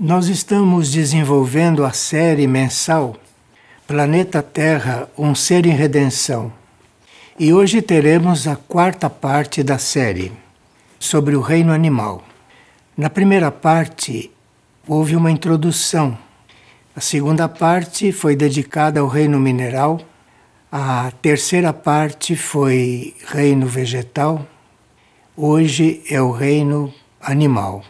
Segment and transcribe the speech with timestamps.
[0.00, 3.16] Nós estamos desenvolvendo a série mensal
[3.84, 6.52] Planeta Terra Um Ser em Redenção.
[7.36, 10.30] E hoje teremos a quarta parte da série
[11.00, 12.22] sobre o reino animal.
[12.96, 14.30] Na primeira parte
[14.86, 16.16] houve uma introdução.
[16.94, 20.00] A segunda parte foi dedicada ao reino mineral.
[20.70, 24.46] A terceira parte foi reino vegetal.
[25.36, 27.82] Hoje é o reino animal.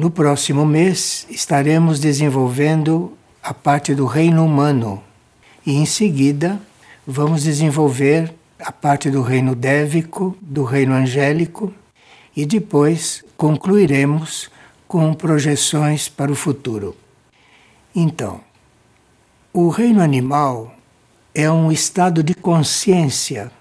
[0.00, 5.02] No próximo mês estaremos desenvolvendo a parte do reino humano
[5.66, 6.58] e em seguida
[7.06, 11.70] vamos desenvolver a parte do reino dévico, do reino angélico
[12.34, 14.50] e depois concluiremos
[14.88, 16.96] com projeções para o futuro.
[17.94, 18.40] Então,
[19.52, 20.74] o reino animal
[21.34, 23.52] é um estado de consciência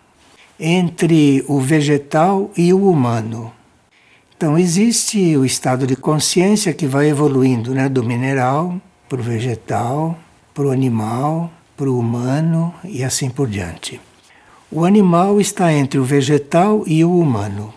[0.58, 3.59] entre o vegetal e o humano.
[4.40, 10.18] Então, existe o estado de consciência que vai evoluindo né, do mineral para o vegetal,
[10.54, 14.00] para o animal, para o humano e assim por diante.
[14.72, 17.74] O animal está entre o vegetal e o humano.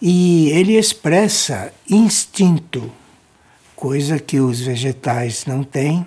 [0.00, 2.88] E ele expressa instinto,
[3.74, 6.06] coisa que os vegetais não têm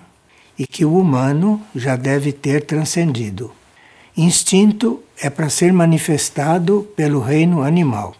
[0.58, 3.52] e que o humano já deve ter transcendido.
[4.16, 8.16] Instinto é para ser manifestado pelo reino animal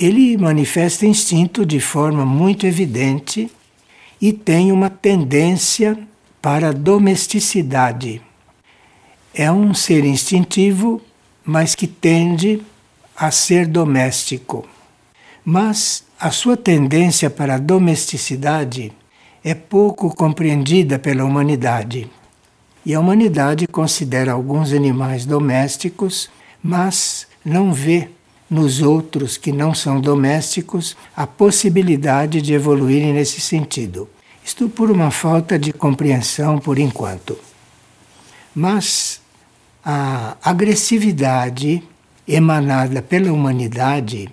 [0.00, 3.50] ele manifesta instinto de forma muito evidente
[4.20, 5.98] e tem uma tendência
[6.40, 8.22] para a domesticidade.
[9.34, 11.02] É um ser instintivo,
[11.44, 12.62] mas que tende
[13.16, 14.64] a ser doméstico.
[15.44, 18.92] Mas a sua tendência para a domesticidade
[19.42, 22.08] é pouco compreendida pela humanidade.
[22.86, 26.30] E a humanidade considera alguns animais domésticos,
[26.62, 28.10] mas não vê
[28.48, 34.08] nos outros que não são domésticos a possibilidade de evoluírem nesse sentido.
[34.44, 37.36] Isto por uma falta de compreensão por enquanto.
[38.54, 39.20] Mas
[39.84, 41.82] a agressividade
[42.26, 44.28] emanada pela humanidade,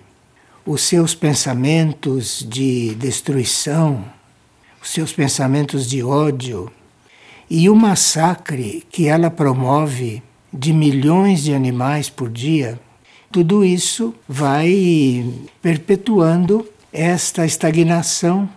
[0.64, 4.04] os seus pensamentos de destruição,
[4.82, 6.70] os seus pensamentos de ódio
[7.48, 10.22] e o massacre que ela promove
[10.52, 12.80] de milhões de animais por dia
[13.36, 15.30] tudo isso vai
[15.60, 18.48] perpetuando esta estagnação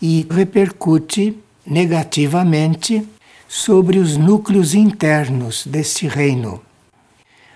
[0.00, 3.04] e repercute negativamente
[3.48, 6.62] sobre os núcleos internos deste reino.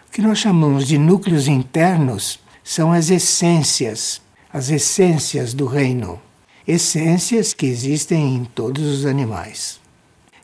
[0.09, 4.21] O que nós chamamos de núcleos internos são as essências,
[4.53, 6.21] as essências do reino,
[6.67, 9.79] essências que existem em todos os animais.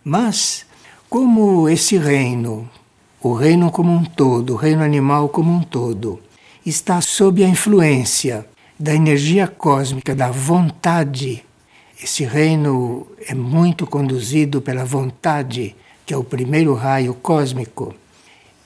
[0.05, 0.65] Mas,
[1.11, 2.71] como esse reino
[3.21, 6.21] o reino como um todo, o reino animal como um todo,
[6.69, 8.47] está sob a influência
[8.79, 11.45] da energia cósmica, da vontade.
[12.03, 15.75] Esse reino é muito conduzido pela vontade,
[16.05, 17.95] que é o primeiro raio cósmico.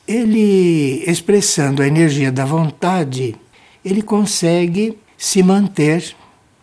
[0.06, 3.36] Ele, expressando a energia da vontade,
[3.84, 6.14] ele consegue se manter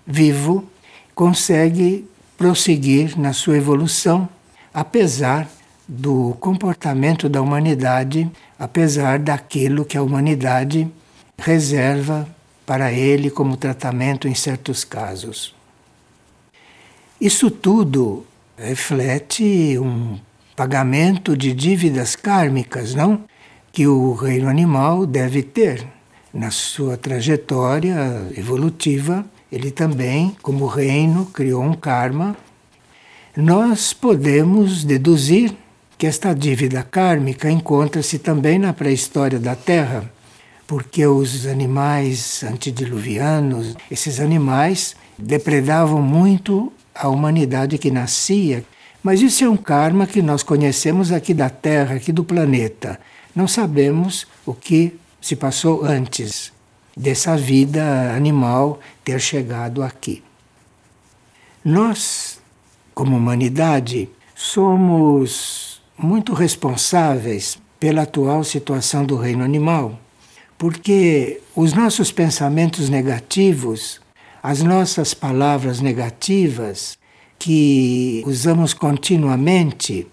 [0.06, 0.66] vivo,
[1.16, 2.06] consegue
[2.38, 4.28] prosseguir na sua evolução,
[4.74, 5.50] apesar
[5.88, 8.30] do comportamento da humanidade,
[8.60, 10.88] apesar daquilo que a humanidade
[11.40, 12.28] reserva
[12.66, 15.56] para ele como tratamento em certos casos.
[17.20, 18.26] Isso tudo
[18.58, 20.20] reflete um
[20.56, 23.24] pagamento de dívidas kármicas, não?
[23.72, 25.86] Que o reino animal deve ter
[26.34, 29.26] na sua trajetória evolutiva.
[29.52, 32.38] Ele também, como reino, criou um karma.
[33.36, 35.54] Nós podemos deduzir
[35.98, 40.10] que esta dívida kármica encontra-se também na pré-história da Terra,
[40.69, 48.63] porque os animais antediluvianos, esses animais depredavam muito a humanidade que nascia.
[49.02, 53.00] Mas isso é um karma que nós conhecemos aqui da Terra, aqui do planeta.
[53.35, 56.53] Não sabemos o que se passou antes
[56.96, 60.22] dessa vida animal ter chegado aqui.
[61.65, 62.39] Nós,
[62.94, 70.00] como humanidade, somos muito responsáveis pela atual situação do reino animal,
[70.60, 74.02] porque os nossos pensamentos negativos,
[74.44, 77.00] as nossas palavras negativas
[77.40, 80.06] que usamos continuamente,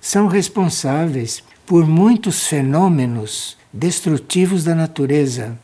[0.00, 5.56] são responsáveis por muitos fenômenos destrutivos da natureza.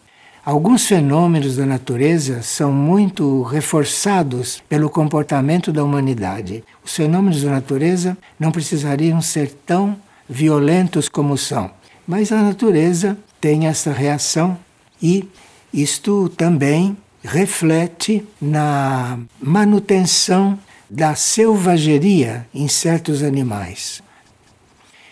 [0.45, 6.63] Alguns fenômenos da natureza são muito reforçados pelo comportamento da humanidade.
[6.85, 9.97] Os fenômenos da natureza não precisariam ser tão
[10.31, 11.73] violentos como são,
[12.07, 14.59] mas a natureza tem essa reação
[15.03, 15.29] e
[15.73, 20.59] isto também reflete na manutenção
[20.89, 24.03] da selvageria em certos animais.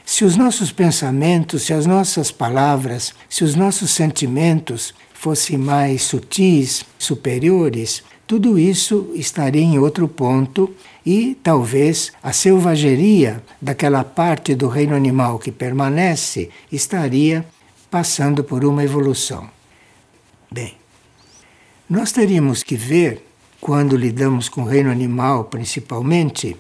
[0.05, 6.85] Se os nossos pensamentos, se as nossas palavras, se os nossos sentimentos fossem mais sutis,
[6.99, 10.73] superiores, tudo isso estaria em outro ponto
[11.05, 17.45] e talvez a selvageria daquela parte do reino animal que permanece estaria
[17.91, 19.49] passando por uma evolução.
[20.51, 20.77] Bem,
[21.89, 23.27] nós teríamos que ver,
[23.61, 26.57] quando lidamos com o reino animal principalmente,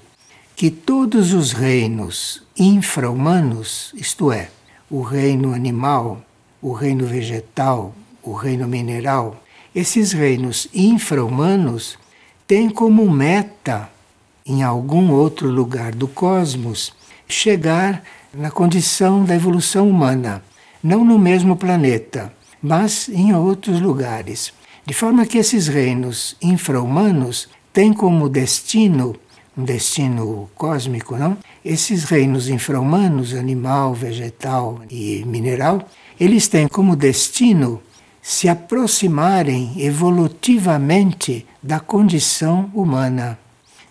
[0.54, 4.50] que todos os reinos infra-humanos, isto é,
[4.90, 6.22] o reino animal,
[6.62, 9.42] o reino vegetal, o reino mineral,
[9.74, 11.98] esses reinos infra-humanos
[12.46, 13.90] têm como meta,
[14.46, 16.94] em algum outro lugar do cosmos,
[17.28, 18.02] chegar
[18.32, 20.42] na condição da evolução humana,
[20.82, 22.32] não no mesmo planeta,
[22.62, 24.52] mas em outros lugares.
[24.84, 29.16] De forma que esses reinos infra-humanos têm como destino,
[29.56, 31.36] um destino cósmico, não?
[31.64, 35.86] Esses reinos infra-humanos, animal, vegetal e mineral,
[36.18, 37.82] eles têm como destino
[38.22, 43.38] se aproximarem evolutivamente da condição humana,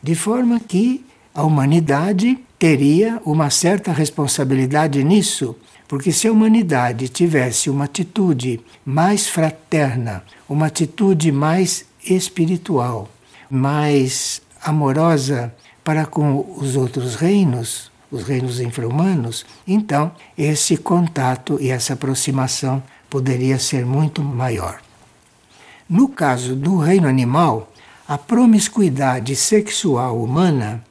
[0.04, 5.56] de forma que a humanidade teria uma certa responsabilidade nisso,
[5.88, 13.10] porque se a humanidade tivesse uma atitude mais fraterna, uma atitude mais espiritual,
[13.50, 15.54] mais amorosa
[15.84, 23.60] para com os outros reinos, os reinos infra-humanos, então esse contato e essa aproximação poderia
[23.60, 24.80] ser muito maior.
[25.88, 27.72] No caso do reino animal,
[28.08, 30.84] a promiscuidade sexual humana,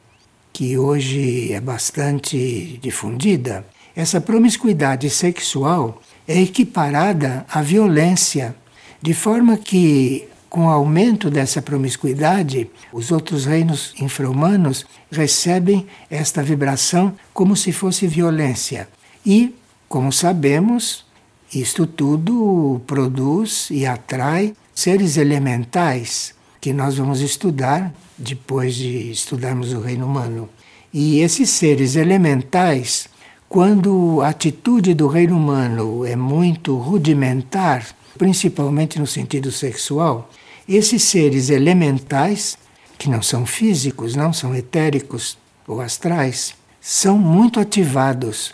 [0.52, 3.64] que hoje é bastante difundida,
[3.96, 8.54] essa promiscuidade sexual é equiparada à violência,
[9.00, 17.14] de forma que, com o aumento dessa promiscuidade, os outros reinos infra-humanos recebem esta vibração
[17.32, 18.88] como se fosse violência.
[19.24, 19.54] E,
[19.88, 21.04] como sabemos,
[21.52, 29.80] isto tudo produz e atrai seres elementais que nós vamos estudar depois de estudarmos o
[29.80, 30.48] reino humano.
[30.92, 33.08] E esses seres elementais
[33.54, 37.86] quando a atitude do reino humano é muito rudimentar,
[38.18, 40.28] principalmente no sentido sexual,
[40.68, 42.58] esses seres elementais,
[42.98, 48.52] que não são físicos, não são etéricos ou astrais, são muito ativados.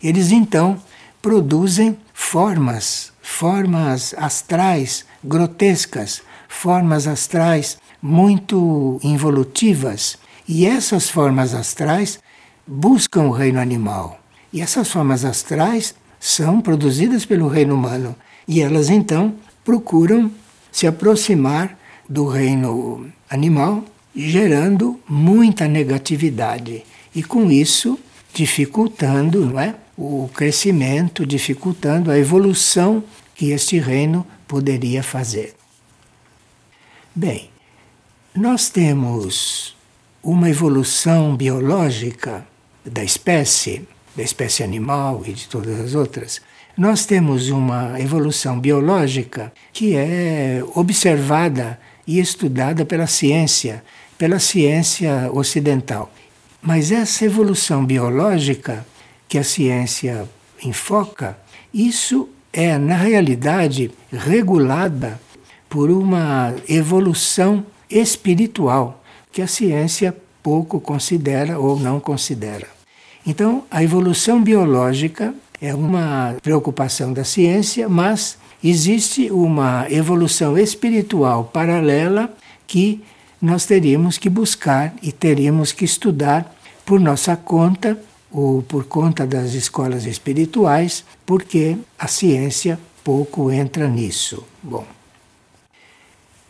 [0.00, 0.80] Eles então
[1.20, 10.16] produzem formas, formas astrais grotescas, formas astrais muito involutivas.
[10.46, 12.20] E essas formas astrais
[12.66, 14.20] buscam o reino animal.
[14.52, 18.14] E essas formas astrais são produzidas pelo reino humano.
[18.46, 20.30] E elas então procuram
[20.70, 21.78] se aproximar
[22.08, 26.84] do reino animal, gerando muita negatividade.
[27.14, 27.98] E com isso,
[28.32, 33.04] dificultando não é, o crescimento, dificultando a evolução
[33.34, 35.54] que este reino poderia fazer.
[37.14, 37.50] Bem,
[38.34, 39.76] nós temos
[40.22, 42.46] uma evolução biológica
[42.84, 43.86] da espécie,
[44.16, 46.40] da espécie animal e de todas as outras,
[46.76, 53.84] nós temos uma evolução biológica que é observada e estudada pela ciência,
[54.16, 56.12] pela ciência ocidental.
[56.60, 58.86] Mas essa evolução biológica
[59.28, 60.28] que a ciência
[60.62, 61.38] enfoca,
[61.72, 65.20] isso é, na realidade, regulada
[65.68, 72.66] por uma evolução espiritual que a ciência pouco considera ou não considera.
[73.26, 82.34] Então, a evolução biológica é uma preocupação da ciência, mas existe uma evolução espiritual paralela
[82.66, 83.02] que
[83.40, 87.98] nós teríamos que buscar e teríamos que estudar por nossa conta
[88.30, 94.44] ou por conta das escolas espirituais, porque a ciência pouco entra nisso.
[94.62, 94.86] Bom,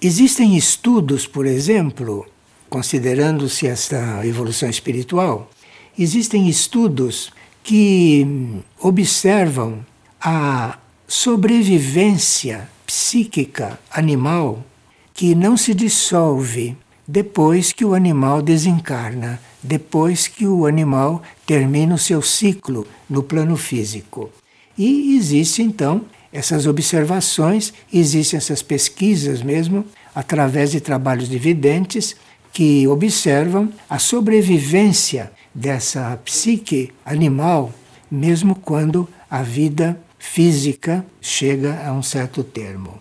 [0.00, 2.26] existem estudos, por exemplo,
[2.72, 5.50] considerando-se esta evolução espiritual,
[5.98, 7.30] existem estudos
[7.62, 8.26] que
[8.80, 9.84] observam
[10.18, 14.64] a sobrevivência psíquica animal
[15.12, 16.74] que não se dissolve
[17.06, 23.54] depois que o animal desencarna, depois que o animal termina o seu ciclo no plano
[23.54, 24.30] físico.
[24.78, 32.16] E existe então essas observações, existem essas pesquisas mesmo, através de trabalhos de videntes,
[32.52, 37.73] que observam a sobrevivência dessa psique animal,
[38.11, 43.00] mesmo quando a vida física chega a um certo termo.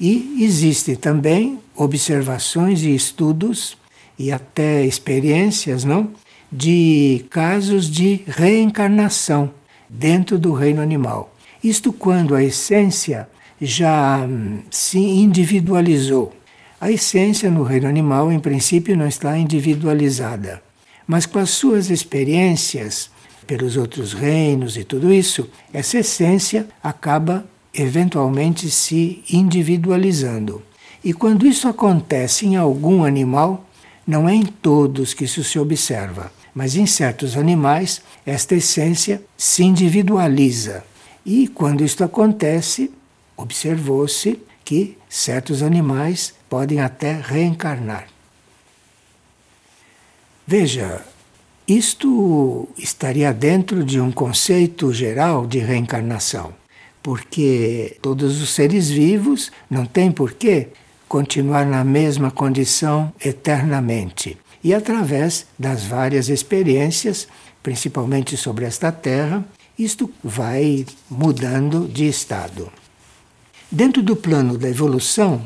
[0.00, 3.76] E existem também observações e estudos
[4.18, 6.10] e até experiências, não?
[6.50, 9.50] De casos de reencarnação
[9.88, 11.34] dentro do reino animal.
[11.62, 13.28] Isto quando a essência
[13.60, 16.32] já hum, se individualizou.
[16.80, 20.62] A essência no reino animal, em princípio, não está individualizada,
[21.08, 23.10] mas com as suas experiências
[23.48, 27.44] pelos outros reinos e tudo isso, essa essência acaba
[27.74, 30.62] eventualmente se individualizando.
[31.02, 33.66] E quando isso acontece em algum animal,
[34.06, 39.64] não é em todos que isso se observa, mas em certos animais, esta essência se
[39.64, 40.84] individualiza.
[41.26, 42.88] E quando isto acontece,
[43.36, 48.06] observou-se que certos animais podem até reencarnar.
[50.46, 51.04] Veja,
[51.66, 56.54] isto estaria dentro de um conceito geral de reencarnação,
[57.02, 60.68] porque todos os seres vivos não têm porquê
[61.06, 64.38] continuar na mesma condição eternamente.
[64.64, 67.28] E através das várias experiências,
[67.62, 69.44] principalmente sobre esta Terra,
[69.78, 72.72] isto vai mudando de estado.
[73.70, 75.42] Dentro do plano da evolução,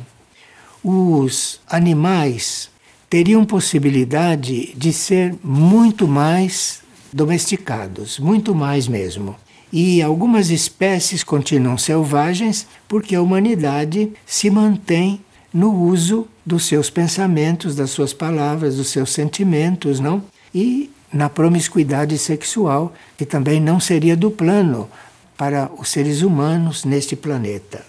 [0.83, 2.71] os animais
[3.09, 6.81] teriam possibilidade de ser muito mais
[7.13, 9.37] domesticados, muito mais mesmo.
[9.73, 15.21] E algumas espécies continuam selvagens porque a humanidade se mantém
[15.53, 20.23] no uso dos seus pensamentos, das suas palavras, dos seus sentimentos, não?
[20.55, 24.89] E na promiscuidade sexual, que também não seria do plano
[25.37, 27.85] para os seres humanos neste planeta.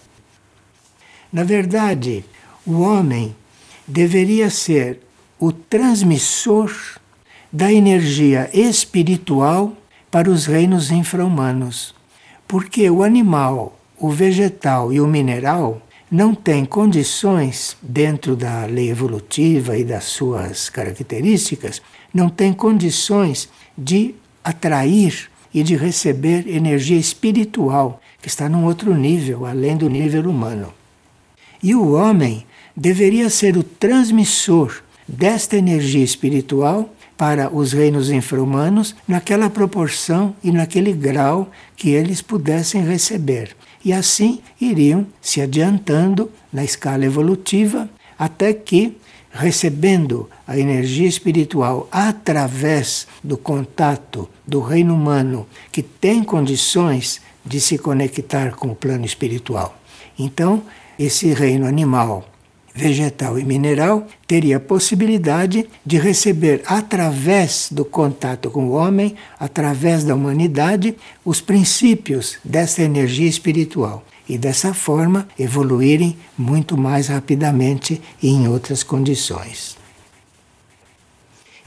[1.32, 2.26] Na verdade,
[2.66, 3.36] o homem
[3.86, 5.00] deveria ser
[5.40, 6.72] o transmissor
[7.52, 9.76] da energia espiritual
[10.10, 11.94] para os reinos infra-humanos.
[12.48, 19.78] Porque o animal, o vegetal e o mineral não têm condições, dentro da lei evolutiva
[19.78, 21.82] e das suas características,
[22.14, 29.46] não têm condições de atrair e de receber energia espiritual, que está num outro nível,
[29.46, 30.74] além do nível humano.
[31.62, 39.50] E o homem deveria ser o transmissor desta energia espiritual para os reinos infra-humanos naquela
[39.50, 43.56] proporção e naquele grau que eles pudessem receber.
[43.86, 48.98] E assim iriam se adiantando na escala evolutiva até que,
[49.32, 57.78] recebendo a energia espiritual através do contato do reino humano que tem condições de se
[57.78, 59.78] conectar com o plano espiritual.
[60.18, 60.64] Então,
[60.98, 62.33] esse reino animal
[62.74, 70.04] vegetal e mineral teria a possibilidade de receber, através do contato com o homem, através
[70.04, 78.30] da humanidade, os princípios dessa energia espiritual e dessa forma evoluírem muito mais rapidamente e
[78.30, 79.78] em outras condições.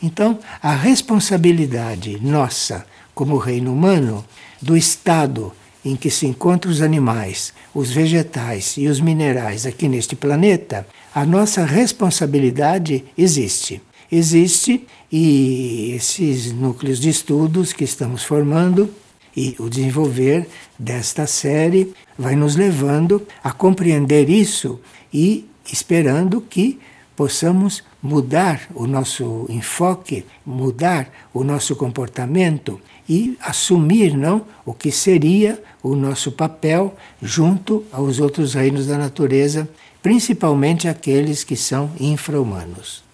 [0.03, 2.85] Então, a responsabilidade nossa,
[3.15, 4.25] como reino humano,
[4.61, 5.53] do estado
[5.87, 11.25] em que se encontram os animais, os vegetais e os minerais aqui neste planeta, a
[11.25, 13.81] nossa responsabilidade existe.
[14.11, 18.91] Existe e esses núcleos de estudos que estamos formando
[19.37, 24.81] e o desenvolver desta série vai nos levando a compreender isso
[25.15, 26.81] e esperando que
[27.15, 35.63] possamos mudar o nosso enfoque, mudar o nosso comportamento e assumir não o que seria
[35.83, 39.69] o nosso papel junto aos outros reinos da natureza,
[40.03, 43.05] principalmente aqueles que são infra-humanos.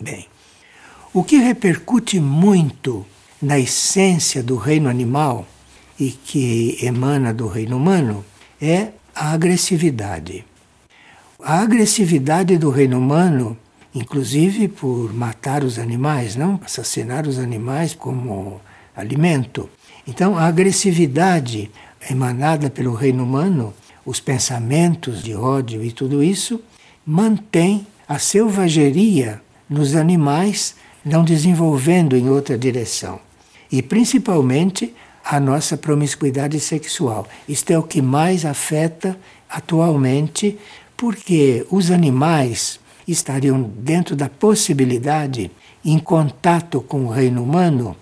[0.00, 0.26] Bem,
[1.12, 3.04] o que repercute muito
[3.40, 5.46] na essência do reino animal
[5.98, 8.24] e que emana do reino humano
[8.60, 10.44] é a agressividade.
[11.40, 13.56] A agressividade do reino humano,
[13.94, 18.60] inclusive por matar os animais, não assassinar os animais como
[18.98, 19.70] alimento.
[20.06, 21.70] Então, a agressividade
[22.10, 23.72] emanada pelo reino humano,
[24.04, 26.60] os pensamentos de ódio e tudo isso,
[27.06, 30.74] mantém a selvageria nos animais
[31.04, 33.20] não desenvolvendo em outra direção.
[33.70, 37.28] E principalmente a nossa promiscuidade sexual.
[37.46, 40.58] Isto é o que mais afeta atualmente
[40.96, 45.50] porque os animais estariam dentro da possibilidade,
[45.84, 47.94] em contato com o reino humano,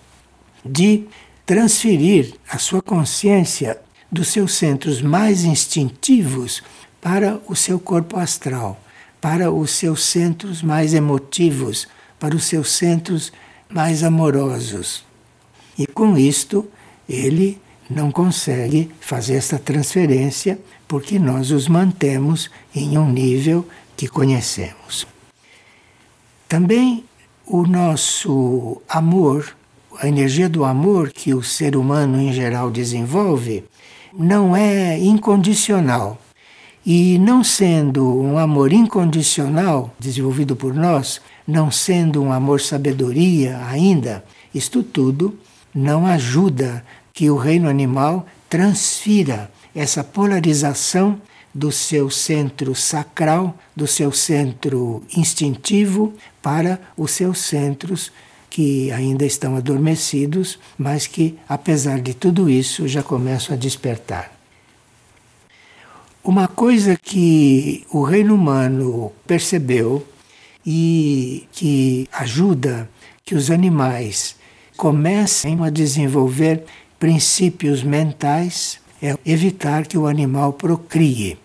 [0.65, 1.05] de
[1.45, 3.79] transferir a sua consciência
[4.11, 6.61] dos seus centros mais instintivos
[7.01, 8.79] para o seu corpo astral,
[9.21, 11.87] para os seus centros mais emotivos,
[12.19, 13.31] para os seus centros
[13.69, 15.05] mais amorosos.
[15.77, 16.67] E com isto,
[17.07, 25.07] ele não consegue fazer essa transferência porque nós os mantemos em um nível que conhecemos.
[26.47, 27.03] Também
[27.45, 29.55] o nosso amor,
[29.99, 33.63] a energia do amor que o ser humano em geral desenvolve,
[34.13, 36.19] não é incondicional.
[36.85, 44.23] E não sendo um amor incondicional desenvolvido por nós, não sendo um amor sabedoria ainda,
[44.53, 45.37] isto tudo
[45.73, 51.19] não ajuda que o reino animal transfira essa polarização
[51.53, 58.11] do seu centro sacral, do seu centro instintivo, para os seus centros
[58.57, 64.31] que ainda estão adormecidos, mas que, apesar de tudo isso, já começam a despertar.
[66.23, 70.03] Uma coisa que o reino humano percebeu
[70.65, 72.89] e que ajuda
[73.23, 74.35] que os animais
[74.75, 76.63] comecem a desenvolver
[76.97, 81.37] princípios mentais é evitar que o animal procrie.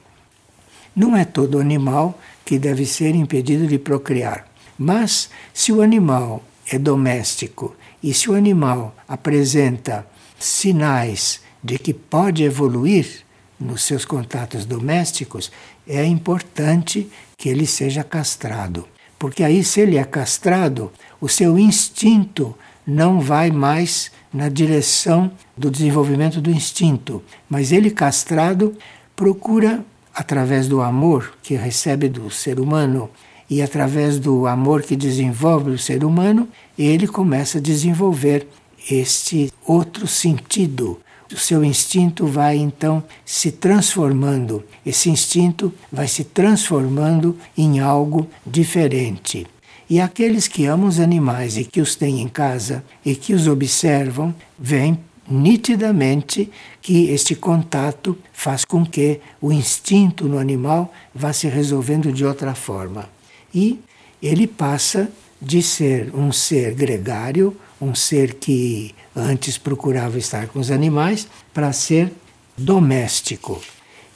[0.97, 4.49] Não é todo animal que deve ser impedido de procriar.
[4.78, 10.07] Mas se o animal é doméstico e se o animal apresenta
[10.38, 13.23] sinais de que pode evoluir
[13.59, 15.52] nos seus contatos domésticos,
[15.87, 18.88] é importante que ele seja castrado.
[19.19, 20.90] Porque aí, se ele é castrado,
[21.21, 28.76] o seu instinto não vai mais na direção do desenvolvimento do instinto, mas ele castrado
[29.14, 33.09] procura através do amor que recebe do ser humano
[33.52, 38.49] e através do amor que desenvolve o ser humano, ele começa a desenvolver
[38.90, 40.99] este outro sentido.
[41.30, 49.47] O seu instinto vai então se transformando, esse instinto vai se transformando em algo diferente.
[49.88, 53.47] E aqueles que amam os animais e que os têm em casa e que os
[53.47, 61.49] observam, veem nitidamente que este contato faz com que o instinto no animal vá se
[61.49, 63.06] resolvendo de outra forma.
[63.54, 63.78] E
[64.23, 70.70] ele passa de ser um ser gregário, um ser que antes procurava estar com os
[70.70, 72.12] animais, para ser
[72.57, 73.61] doméstico.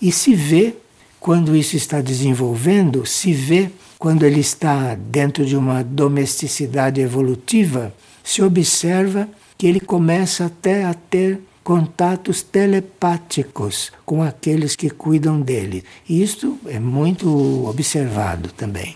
[0.01, 0.75] E se vê,
[1.19, 8.43] quando isso está desenvolvendo, se vê quando ele está dentro de uma domesticidade evolutiva, se
[8.43, 15.83] observa que ele começa até a ter contatos telepáticos com aqueles que cuidam dele.
[16.09, 18.95] E isto é muito observado também.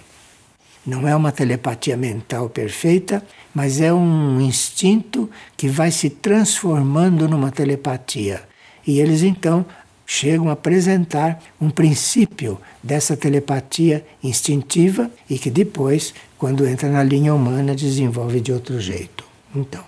[0.86, 3.22] Não é uma telepatia mental perfeita,
[3.54, 8.42] mas é um instinto que vai se transformando numa telepatia.
[8.86, 9.64] E eles então
[10.06, 17.34] chegam a apresentar um princípio dessa telepatia instintiva e que depois, quando entra na linha
[17.34, 19.24] humana, desenvolve de outro jeito.
[19.54, 19.84] Então,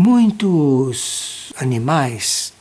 [0.00, 2.52] Muitos animais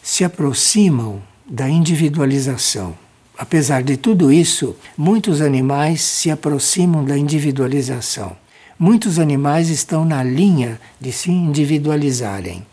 [0.00, 2.96] se aproximam da individualização.
[3.36, 8.36] Apesar de tudo isso, muitos animais se aproximam da individualização.
[8.78, 12.64] Muitos animais estão na linha de se individualizarem.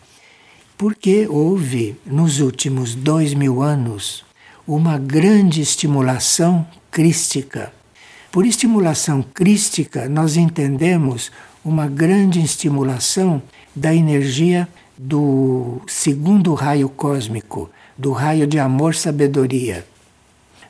[0.77, 4.23] Porque houve, nos últimos dois mil anos,
[4.67, 7.71] uma grande estimulação crística.
[8.31, 11.31] Por estimulação crística, nós entendemos
[11.65, 13.41] uma grande estimulação
[13.75, 19.85] da energia do segundo raio cósmico, do raio de amor-sabedoria.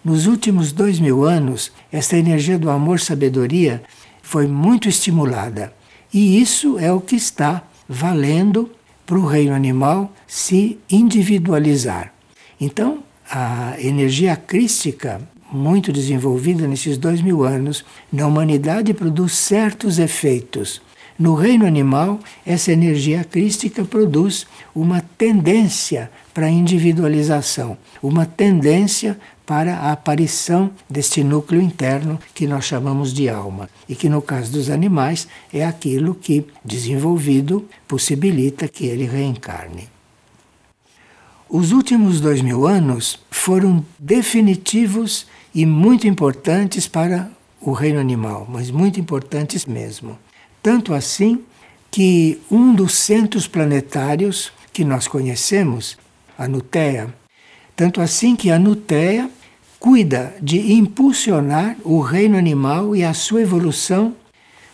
[0.04, 3.84] Nos últimos dois mil anos, essa energia do amor-sabedoria
[4.22, 5.74] foi muito estimulada.
[6.14, 8.70] E isso é o que está valendo
[9.06, 12.14] para o reino animal se individualizar.
[12.60, 20.82] Então, a energia crística, muito desenvolvida nesses dois mil anos, na humanidade produz certos efeitos
[21.22, 29.76] no reino animal, essa energia crística produz uma tendência para a individualização, uma tendência para
[29.76, 33.70] a aparição deste núcleo interno que nós chamamos de alma.
[33.88, 39.90] E que, no caso dos animais, é aquilo que, desenvolvido, possibilita que ele reencarne.
[41.50, 48.72] Os últimos dois mil anos foram definitivos e muito importantes para o reino animal, mas
[48.72, 50.18] muito importantes mesmo.
[50.64, 51.44] Tanto assim
[51.92, 55.98] que um dos centros planetários que nós conhecemos,
[56.42, 57.14] a Nuteia,
[57.76, 59.30] tanto assim que a Nuteia
[59.80, 64.16] cuida de impulsionar o reino animal e a sua evolução,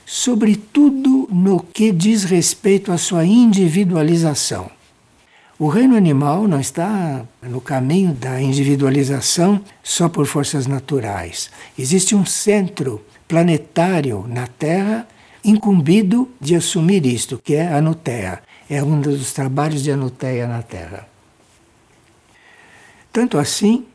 [0.05, 4.69] sobretudo no que diz respeito à sua individualização.
[5.59, 11.49] O reino animal não está no caminho da individualização só por forças naturais.
[11.77, 15.07] Existe um centro planetário na Terra
[15.43, 18.41] incumbido de assumir isto, que é a Nutea.
[18.69, 21.07] É um dos trabalhos de Anuteia na Terra.
[23.11, 23.85] Tanto assim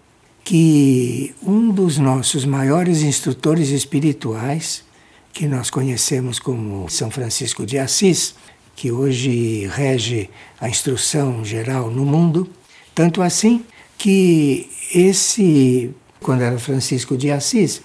[0.44, 4.84] que um dos nossos maiores instrutores espirituais,
[5.32, 8.34] que nós conhecemos como São Francisco de Assis,
[8.74, 10.28] que hoje rege
[10.60, 12.48] a instrução geral no mundo,
[12.94, 13.64] tanto assim
[13.96, 17.80] que esse, quando era Francisco de Assis,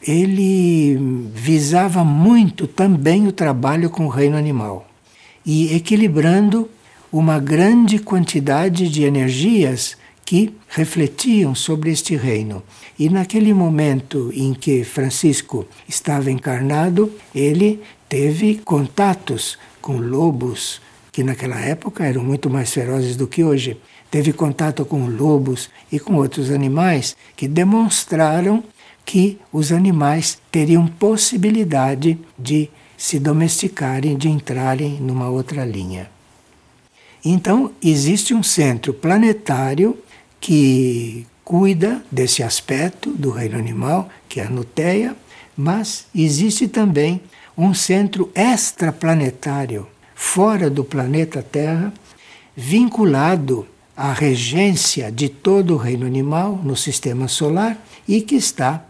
[0.00, 0.96] ele
[1.34, 4.86] visava muito também o trabalho com o reino animal
[5.44, 6.70] e equilibrando
[7.10, 12.62] uma grande quantidade de energias que refletiam sobre este reino.
[12.98, 21.60] E naquele momento em que Francisco estava encarnado, ele teve contatos com lobos, que naquela
[21.60, 23.80] época eram muito mais ferozes do que hoje.
[24.10, 28.64] Teve contato com lobos e com outros animais que demonstraram
[29.04, 36.10] que os animais teriam possibilidade de se domesticarem, de entrarem numa outra linha.
[37.24, 39.96] Então, existe um centro planetário
[40.46, 45.16] que cuida desse aspecto do reino animal, que é a Nuteia,
[45.56, 47.20] mas existe também
[47.58, 51.92] um centro extraplanetário, fora do planeta Terra,
[52.56, 58.84] vinculado à regência de todo o reino animal no sistema solar e que está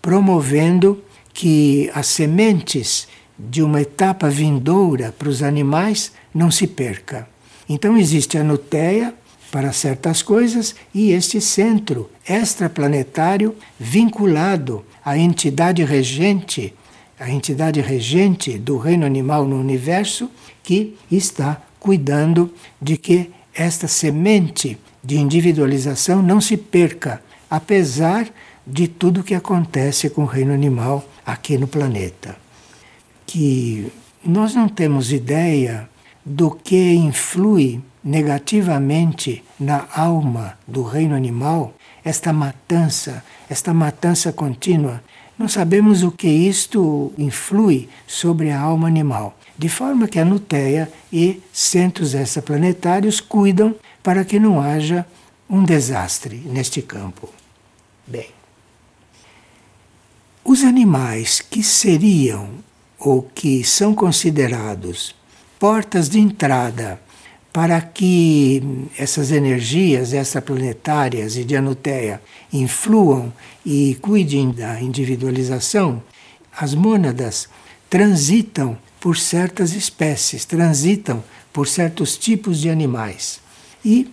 [0.00, 3.06] promovendo que as sementes
[3.38, 7.28] de uma etapa vindoura para os animais não se perca.
[7.68, 9.14] Então existe a Nuteia
[9.52, 16.72] para certas coisas e este centro extraplanetário vinculado à entidade regente,
[17.20, 20.30] a entidade regente do reino animal no universo,
[20.62, 28.26] que está cuidando de que esta semente de individualização não se perca, apesar
[28.66, 32.36] de tudo que acontece com o reino animal aqui no planeta.
[33.26, 33.92] Que
[34.24, 35.90] nós não temos ideia
[36.24, 45.02] do que influi negativamente na alma do reino animal esta matança, esta matança contínua.
[45.38, 50.90] Não sabemos o que isto influi sobre a alma animal, de forma que a Nuteia
[51.12, 55.06] e centros extraplanetários cuidam para que não haja
[55.48, 57.28] um desastre neste campo.
[58.06, 58.30] Bem,
[60.44, 62.50] os animais que seriam
[62.98, 65.14] ou que são considerados
[65.58, 67.00] portas de entrada
[67.52, 68.62] para que
[68.98, 72.20] essas energias extraplanetárias e de Anuteia
[72.52, 73.32] influam
[73.64, 76.02] e cuidem da individualização,
[76.56, 77.48] as mônadas
[77.90, 83.40] transitam por certas espécies, transitam por certos tipos de animais.
[83.84, 84.08] E,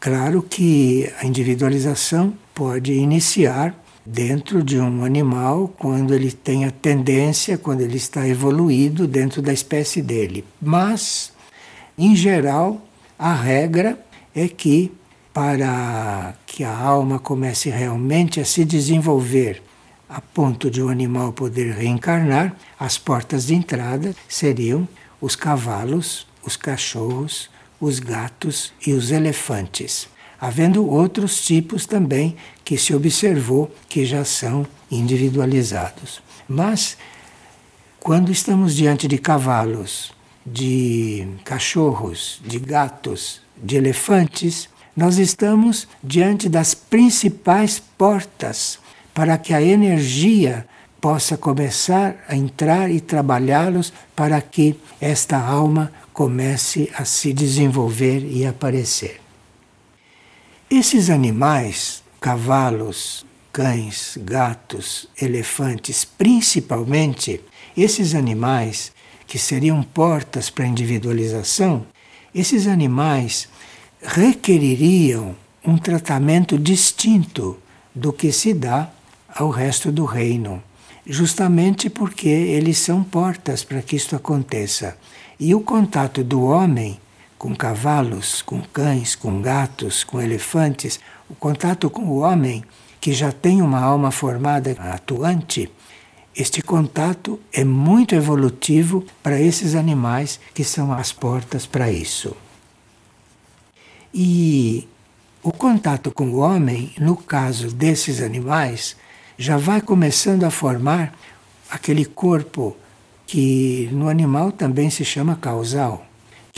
[0.00, 3.74] claro que a individualização pode iniciar
[4.06, 9.52] dentro de um animal quando ele tem a tendência, quando ele está evoluído dentro da
[9.52, 10.44] espécie dele.
[10.60, 11.32] Mas,
[11.98, 12.80] em geral,
[13.18, 13.98] a regra
[14.34, 14.92] é que
[15.32, 19.62] para que a alma comece realmente a se desenvolver
[20.08, 24.88] a ponto de o um animal poder reencarnar, as portas de entrada seriam
[25.20, 30.08] os cavalos, os cachorros, os gatos e os elefantes
[30.40, 36.22] havendo outros tipos também que se observou que já são individualizados.
[36.48, 36.96] Mas,
[37.98, 40.12] quando estamos diante de cavalos,
[40.52, 48.78] de cachorros, de gatos, de elefantes, nós estamos diante das principais portas
[49.14, 50.66] para que a energia
[51.00, 58.44] possa começar a entrar e trabalhá-los para que esta alma comece a se desenvolver e
[58.44, 59.20] aparecer.
[60.68, 67.40] Esses animais, cavalos, cães, gatos, elefantes, principalmente,
[67.76, 68.92] esses animais
[69.28, 71.86] que seriam portas para a individualização,
[72.34, 73.48] esses animais
[74.02, 77.58] requereriam um tratamento distinto
[77.94, 78.90] do que se dá
[79.28, 80.62] ao resto do reino,
[81.06, 84.96] justamente porque eles são portas para que isto aconteça.
[85.38, 86.98] E o contato do homem
[87.38, 90.98] com cavalos, com cães, com gatos, com elefantes,
[91.30, 92.64] o contato com o homem,
[93.00, 95.70] que já tem uma alma formada atuante,
[96.38, 102.36] este contato é muito evolutivo para esses animais que são as portas para isso.
[104.14, 104.86] E
[105.42, 108.96] o contato com o homem, no caso desses animais,
[109.36, 111.12] já vai começando a formar
[111.68, 112.76] aquele corpo
[113.26, 116.08] que no animal também se chama causal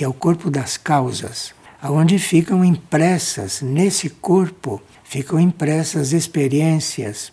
[0.00, 7.30] que é o corpo das causas, aonde ficam impressas nesse corpo, ficam impressas experiências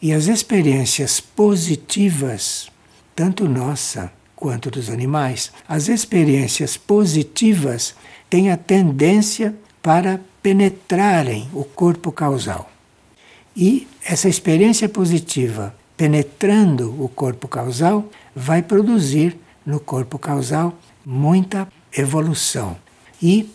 [0.00, 2.68] e as experiências positivas,
[3.14, 7.94] tanto nossa quanto dos animais, as experiências positivas
[8.28, 12.70] têm a tendência para penetrarem o corpo causal.
[13.56, 22.76] E essa experiência positiva penetrando o corpo causal, vai produzir no corpo causal muita evolução.
[23.22, 23.48] E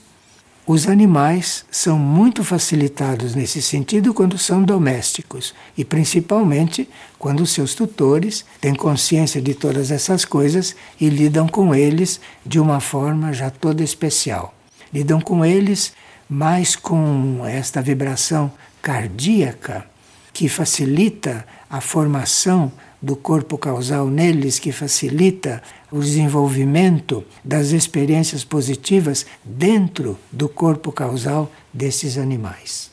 [0.72, 6.88] os animais são muito facilitados nesse sentido quando são domésticos e principalmente
[7.20, 12.80] quando seus tutores têm consciência de todas essas coisas e lidam com eles de uma
[12.80, 14.54] forma já toda especial.
[14.94, 15.92] Lidam com eles
[16.30, 18.50] mais com esta vibração
[18.82, 19.86] cardíaca
[20.32, 29.26] que facilita a formação do corpo causal neles, que facilita o desenvolvimento das experiências positivas
[29.44, 32.90] dentro do corpo causal desses animais.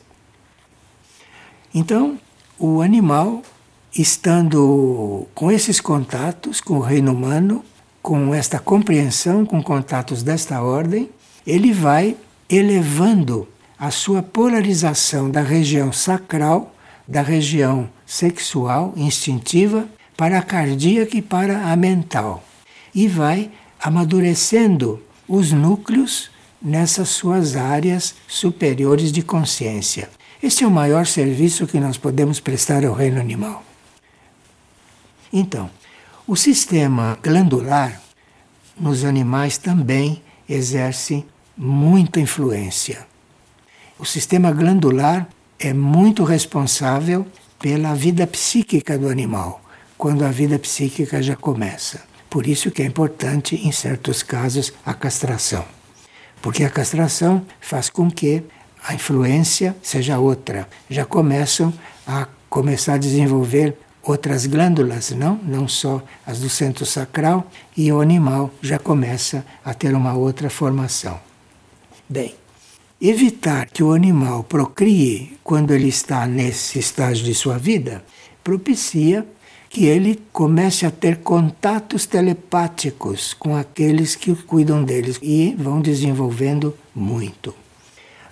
[1.72, 2.18] Então,
[2.58, 3.42] o animal,
[3.96, 7.64] estando com esses contatos com o reino humano,
[8.02, 11.08] com esta compreensão, com contatos desta ordem,
[11.46, 12.16] ele vai
[12.48, 13.46] elevando
[13.78, 16.74] a sua polarização da região sacral,
[17.06, 22.42] da região sexual, instintiva, para a cardíaca e para a mental.
[22.98, 23.48] E vai
[23.80, 30.10] amadurecendo os núcleos nessas suas áreas superiores de consciência.
[30.42, 33.62] Este é o maior serviço que nós podemos prestar ao reino animal.
[35.32, 35.70] Então,
[36.26, 38.02] o sistema glandular
[38.76, 41.24] nos animais também exerce
[41.56, 43.06] muita influência.
[43.96, 47.24] O sistema glandular é muito responsável
[47.60, 49.62] pela vida psíquica do animal
[49.96, 52.07] quando a vida psíquica já começa.
[52.30, 55.64] Por isso que é importante, em certos casos, a castração.
[56.42, 58.42] Porque a castração faz com que
[58.84, 60.68] a influência seja outra.
[60.88, 61.72] Já começam
[62.06, 68.00] a começar a desenvolver outras glândulas, não, não só as do centro sacral, e o
[68.00, 71.20] animal já começa a ter uma outra formação.
[72.08, 72.34] Bem,
[73.00, 78.02] evitar que o animal procrie quando ele está nesse estágio de sua vida
[78.42, 79.26] propicia
[79.68, 86.74] que ele comece a ter contatos telepáticos com aqueles que cuidam deles e vão desenvolvendo
[86.94, 87.54] muito.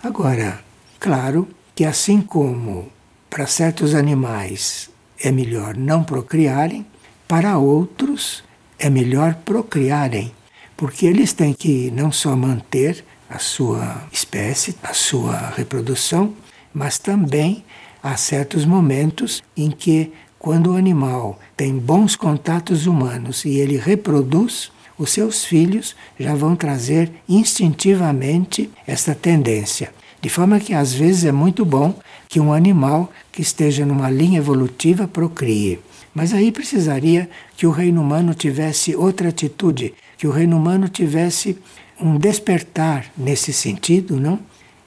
[0.03, 0.61] Agora,
[0.99, 2.89] claro que assim como
[3.29, 6.87] para certos animais é melhor não procriarem,
[7.29, 8.43] para outros
[8.79, 10.33] é melhor procriarem,
[10.77, 16.35] porque eles têm que não só manter a sua espécie, a sua reprodução,
[16.73, 17.65] mas também
[18.03, 24.71] há certos momentos em que quando o animal tem bons contatos humanos e ele reproduz,
[24.99, 29.93] os seus filhos já vão trazer instintivamente esta tendência.
[30.21, 31.95] De forma que às vezes é muito bom
[32.29, 35.79] que um animal que esteja numa linha evolutiva procrie.
[36.15, 41.59] Mas aí precisaria que o reino humano tivesse outra atitude, que o reino humano tivesse
[42.01, 44.39] um despertar nesse sentido, não?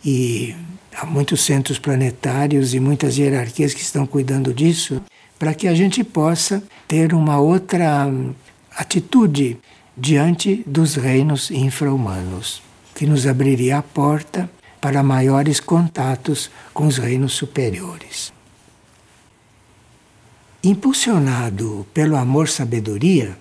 [0.03, 0.55] E
[0.95, 5.01] há muitos centros planetários e muitas hierarquias que estão cuidando disso
[5.39, 8.11] para que a gente possa ter uma outra
[8.75, 9.57] atitude
[9.95, 12.61] diante dos reinos infra-humanos,
[12.93, 14.49] que nos abriria a porta
[14.81, 18.33] para maiores contatos com os reinos superiores.
[20.61, 23.37] Impulsionado pelo amor-sabedoria,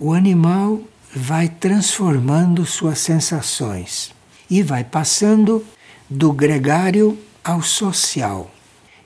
[0.00, 0.80] o animal
[1.14, 4.12] vai transformando suas sensações
[4.50, 5.64] e vai passando
[6.08, 8.50] do gregário ao social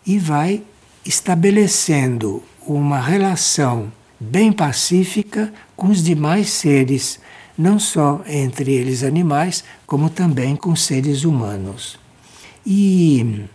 [0.06, 0.62] e vai
[1.08, 3.90] estabelecendo uma relação
[4.20, 7.18] bem pacífica com os demais seres,
[7.56, 11.98] não só entre eles animais, como também com seres humanos.
[12.66, 13.46] E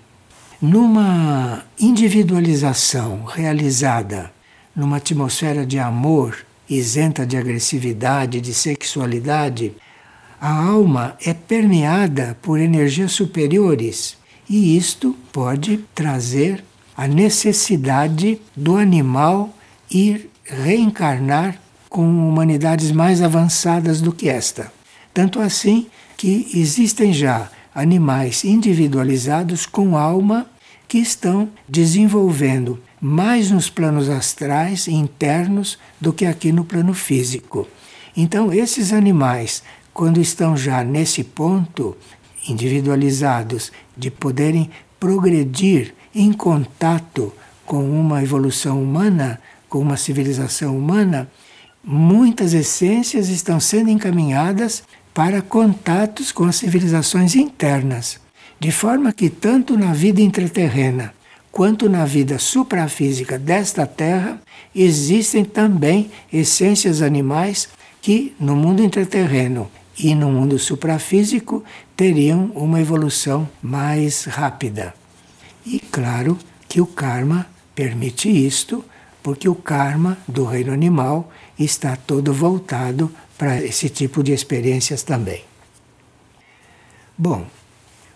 [0.60, 4.34] numa individualização realizada
[4.76, 6.36] numa atmosfera de amor,
[6.68, 9.74] isenta de agressividade, de sexualidade,
[10.42, 14.18] a alma é permeada por energias superiores
[14.50, 16.64] e isto pode trazer
[16.96, 19.56] a necessidade do animal
[19.90, 21.58] ir reencarnar
[21.90, 24.72] com humanidades mais avançadas do que esta.
[25.14, 30.48] Tanto assim que existem já animais individualizados com alma
[30.88, 37.68] que estão desenvolvendo mais nos planos astrais internos do que aqui no plano físico.
[38.16, 41.98] Então, esses animais, quando estão já nesse ponto
[42.48, 47.34] individualizados de poderem progredir em contato
[47.66, 51.30] com uma evolução humana, com uma civilização humana,
[51.84, 58.20] muitas essências estão sendo encaminhadas para contatos com as civilizações internas,
[58.60, 61.14] de forma que tanto na vida intraterrena
[61.52, 64.42] quanto na vida suprafísica desta Terra
[64.74, 67.70] existem também essências animais
[68.02, 71.64] que no mundo intraterreno e no mundo suprafísico
[71.96, 74.96] teriam uma evolução mais rápida.
[75.66, 78.84] E claro que o karma permite isto,
[79.22, 85.44] porque o karma do reino animal está todo voltado para esse tipo de experiências também.
[87.18, 87.46] Bom,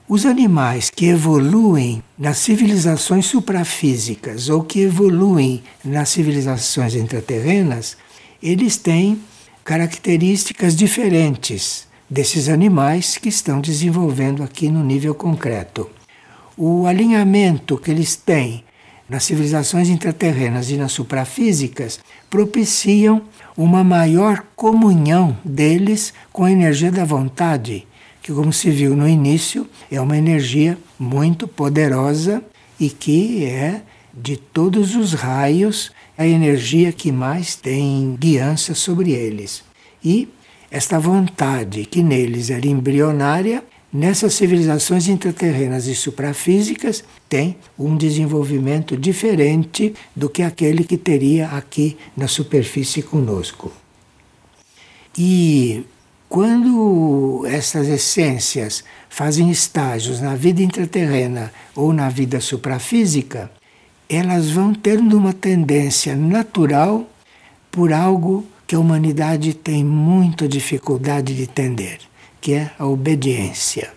[0.10, 7.98] os animais que evoluem nas civilizações suprafísicas ou que evoluem nas civilizações intraterrenas,
[8.42, 9.22] eles têm
[9.64, 15.90] características diferentes desses animais que estão desenvolvendo aqui no nível concreto.
[16.60, 18.64] O alinhamento que eles têm
[19.08, 22.00] nas civilizações intraterrenas e nas suprafísicas
[22.32, 23.22] propiciam
[23.56, 27.86] uma maior comunhão deles com a energia da vontade,
[28.24, 32.44] que, como se viu no início, é uma energia muito poderosa
[32.80, 39.64] e que é de todos os raios a energia que mais tem guiança sobre eles.
[40.04, 40.28] E
[40.72, 49.94] esta vontade que neles era embrionária, nessas civilizações intraterrenas e suprafísicas, tem um desenvolvimento diferente
[50.16, 53.72] do que aquele que teria aqui na superfície conosco.
[55.18, 55.84] E
[56.30, 63.50] quando essas essências fazem estágios na vida intraterrena ou na vida suprafísica,
[64.10, 67.10] elas vão tendo uma tendência natural
[67.72, 72.00] por algo que a humanidade tem muita dificuldade de entender,
[72.48, 73.92] que é a obediência.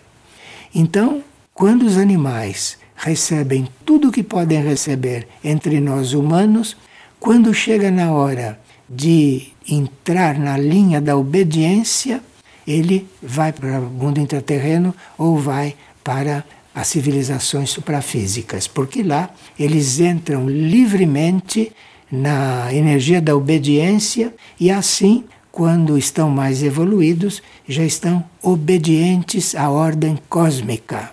[0.75, 6.75] Então, quando os animais recebem tudo o que podem receber entre nós humanos,
[7.17, 8.59] quando chega na hora
[8.89, 12.21] de entrar na linha da obediência,
[12.67, 16.43] ele vai para o mundo intraterreno ou vai para
[16.75, 21.71] as civilizações suprafísicas, porque lá eles entram livremente
[22.11, 30.17] na energia da obediência e assim, quando estão mais evoluídos, já estão obedientes à ordem
[30.29, 31.11] cósmica,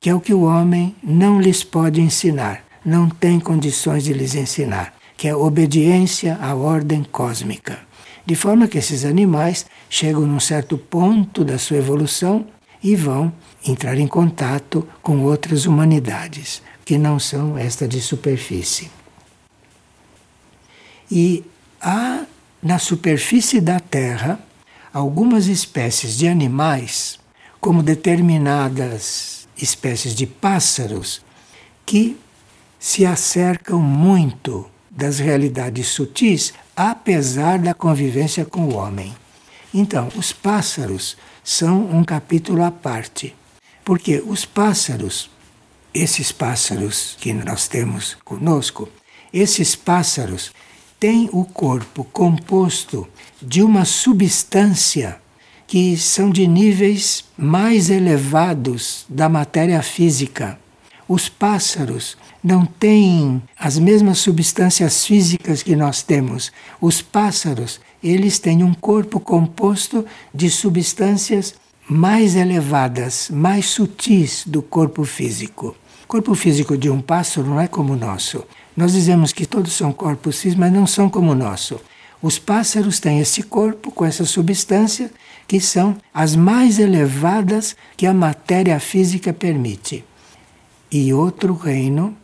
[0.00, 4.34] que é o que o homem não lhes pode ensinar, não tem condições de lhes
[4.34, 7.78] ensinar, que é obediência à ordem cósmica.
[8.24, 12.46] De forma que esses animais chegam num certo ponto da sua evolução
[12.82, 13.32] e vão
[13.66, 18.90] entrar em contato com outras humanidades que não são esta de superfície.
[21.10, 21.44] E
[21.80, 22.24] há
[22.62, 24.38] na superfície da Terra
[24.92, 27.18] algumas espécies de animais,
[27.60, 31.22] como determinadas espécies de pássaros,
[31.84, 32.16] que
[32.78, 39.14] se acercam muito das realidades sutis, apesar da convivência com o homem.
[39.72, 43.34] Então, os pássaros são um capítulo à parte.
[43.84, 45.30] Porque os pássaros,
[45.94, 48.88] esses pássaros que nós temos conosco,
[49.32, 50.52] esses pássaros
[51.02, 53.08] têm o corpo composto
[53.42, 55.16] de uma substância
[55.66, 60.56] que são de níveis mais elevados da matéria física.
[61.08, 66.52] Os pássaros não têm as mesmas substâncias físicas que nós temos.
[66.80, 71.56] Os pássaros, eles têm um corpo composto de substâncias
[71.88, 75.74] mais elevadas, mais sutis do corpo físico.
[76.04, 78.44] O corpo físico de um pássaro não é como o nosso.
[78.76, 81.80] Nós dizemos que todos são corpos físicos, mas não são como o nosso.
[82.22, 85.10] Os pássaros têm esse corpo com essa substância
[85.46, 90.04] que são as mais elevadas que a matéria física permite.
[90.90, 92.16] E outro reino,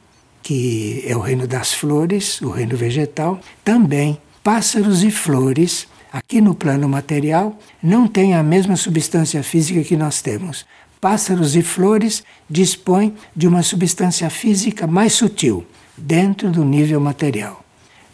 [0.42, 6.54] que é o reino das flores, o reino vegetal, também pássaros e flores aqui no
[6.54, 10.64] plano material, não têm a mesma substância física que nós temos.
[11.00, 15.66] Pássaros e flores dispõem de uma substância física mais sutil,
[16.00, 17.64] dentro do nível material.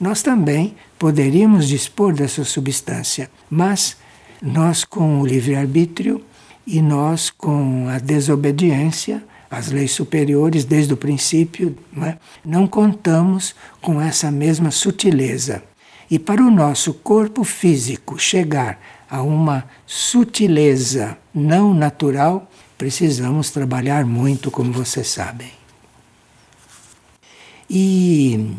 [0.00, 3.96] Nós também poderíamos dispor dessa substância, mas
[4.42, 6.22] nós, com o livre-arbítrio
[6.66, 12.18] e nós, com a desobediência às leis superiores desde o princípio, não, é?
[12.44, 15.62] não contamos com essa mesma sutileza.
[16.10, 24.50] E para o nosso corpo físico chegar a uma sutileza não natural, precisamos trabalhar muito,
[24.50, 25.63] como vocês sabem.
[27.68, 28.56] E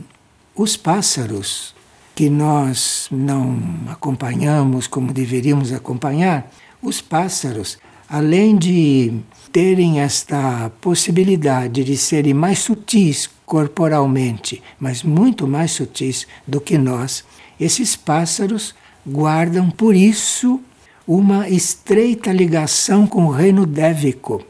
[0.55, 1.75] os pássaros
[2.15, 6.49] que nós não acompanhamos como deveríamos acompanhar,
[6.81, 7.77] os pássaros,
[8.07, 9.13] além de
[9.51, 17.23] terem esta possibilidade de serem mais sutis corporalmente, mas muito mais sutis do que nós,
[17.59, 18.73] esses pássaros
[19.05, 20.61] guardam por isso
[21.07, 24.43] uma estreita ligação com o reino dévico.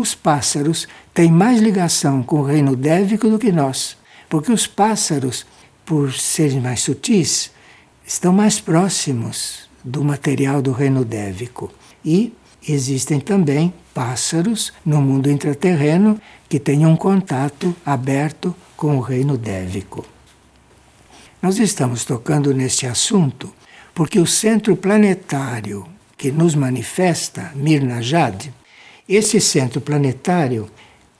[0.00, 3.98] Os pássaros têm mais ligação com o reino dévico do que nós,
[4.30, 5.44] porque os pássaros,
[5.84, 7.50] por serem mais sutis,
[8.06, 11.70] estão mais próximos do material do reino dévico.
[12.02, 12.32] E
[12.66, 20.06] existem também pássaros no mundo intraterreno que têm um contato aberto com o reino dévico.
[21.42, 23.52] Nós estamos tocando neste assunto
[23.94, 25.86] porque o centro planetário
[26.16, 28.50] que nos manifesta, Mirna Jade,
[29.10, 30.70] esse centro planetário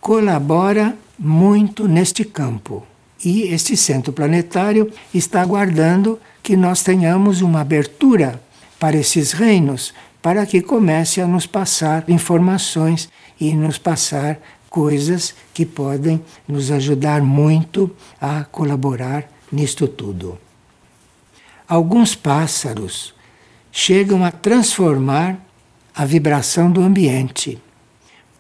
[0.01, 2.87] colabora muito neste campo.
[3.23, 8.41] E este centro planetário está aguardando que nós tenhamos uma abertura
[8.79, 13.09] para esses reinos, para que comece a nos passar informações
[13.41, 20.39] e nos passar coisas que podem nos ajudar muito a colaborar nisto tudo.
[21.69, 23.13] Alguns pássaros
[23.73, 25.45] chegam a transformar
[25.93, 27.61] a vibração do ambiente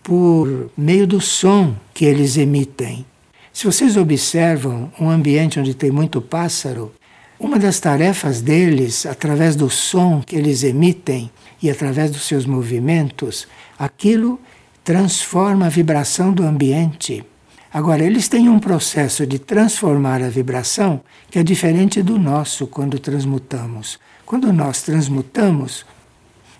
[0.02, 3.04] por meio do som que eles emitem.
[3.52, 6.92] Se vocês observam um ambiente onde tem muito pássaro,
[7.38, 11.30] uma das tarefas deles, através do som que eles emitem
[11.62, 13.48] e através dos seus movimentos,
[13.78, 14.38] aquilo
[14.84, 17.24] transforma a vibração do ambiente.
[17.72, 22.98] Agora, eles têm um processo de transformar a vibração que é diferente do nosso quando
[22.98, 23.98] transmutamos.
[24.26, 25.86] Quando nós transmutamos,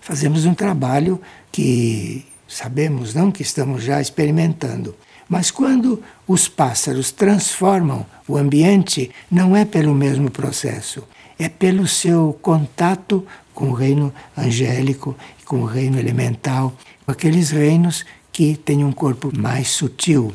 [0.00, 1.20] fazemos um trabalho
[1.50, 4.94] que sabemos, não que estamos já experimentando.
[5.28, 11.04] Mas quando os pássaros transformam o ambiente, não é pelo mesmo processo,
[11.38, 13.24] é pelo seu contato
[13.54, 16.74] com o reino angélico, com o reino elemental,
[17.06, 20.34] com aqueles reinos que têm um corpo mais sutil.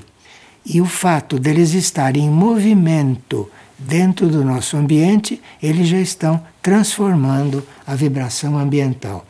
[0.65, 7.63] E o fato deles estarem em movimento dentro do nosso ambiente, eles já estão transformando
[7.85, 9.25] a vibração ambiental.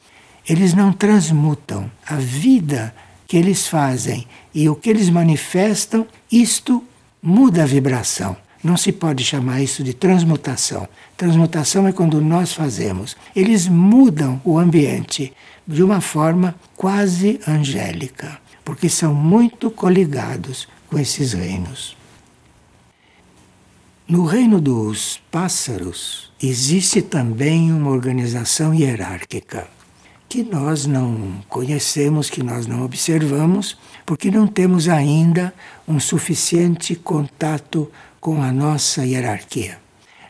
[0.48, 1.90] Eles não transmutam.
[2.06, 2.94] A vida
[3.28, 6.84] que eles fazem e o que eles manifestam, isto
[7.22, 8.38] muda a vibração.
[8.64, 10.88] Não se pode chamar isso de transmutação.
[11.18, 13.16] Transmutação é quando nós fazemos.
[13.36, 15.34] Eles mudam o ambiente
[15.68, 21.98] de uma forma quase angélica, porque são muito coligados com esses reinos.
[24.08, 29.68] No reino dos pássaros existe também uma organização hierárquica
[30.36, 35.54] que nós não conhecemos, que nós não observamos, porque não temos ainda
[35.88, 39.78] um suficiente contato com a nossa hierarquia.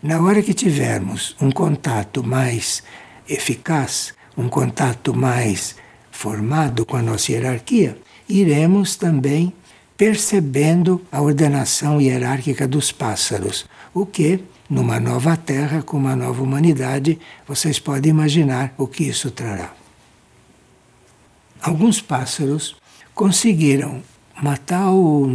[0.03, 2.84] Na hora que tivermos um contato mais
[3.28, 5.76] eficaz, um contato mais
[6.12, 7.97] formado com a nossa hierarquia,
[8.30, 9.51] iremos também
[9.97, 14.39] percebendo a ordenação hierárquica dos pássaros, o que,
[14.70, 19.74] numa nova terra, com uma nova humanidade, vocês podem imaginar o que isso trará.
[21.66, 22.76] Alguns pássaros
[23.16, 24.03] conseguiram
[24.39, 25.28] uma tal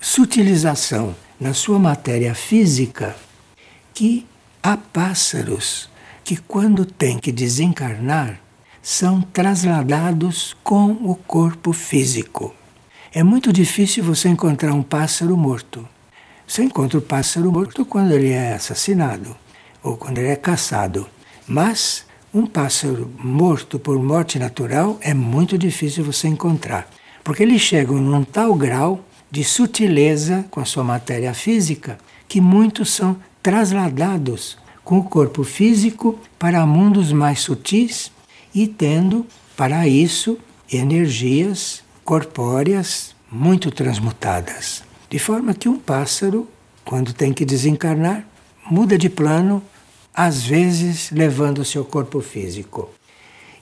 [0.00, 3.14] sutilização na sua matéria física
[3.92, 4.26] que
[4.62, 5.90] há pássaros
[6.24, 8.40] que, quando têm que desencarnar,
[8.80, 12.54] são trasladados com o corpo físico.
[13.12, 15.86] É muito difícil você encontrar um pássaro morto.
[16.48, 19.36] Você encontra o pássaro morto quando ele é assassinado
[19.82, 21.06] ou quando ele é caçado.
[21.46, 26.88] Mas um pássaro morto por morte natural é muito difícil você encontrar,
[27.24, 31.98] porque eles chegam num tal grau de sutileza com a sua matéria física
[32.28, 38.10] que muitos são trasladados com o corpo físico para mundos mais sutis
[38.54, 40.38] e tendo para isso
[40.72, 44.82] energias corpóreas muito transmutadas.
[45.08, 46.48] De forma que um pássaro,
[46.84, 48.24] quando tem que desencarnar,
[48.70, 49.62] muda de plano,
[50.16, 52.88] às vezes levando o seu corpo físico.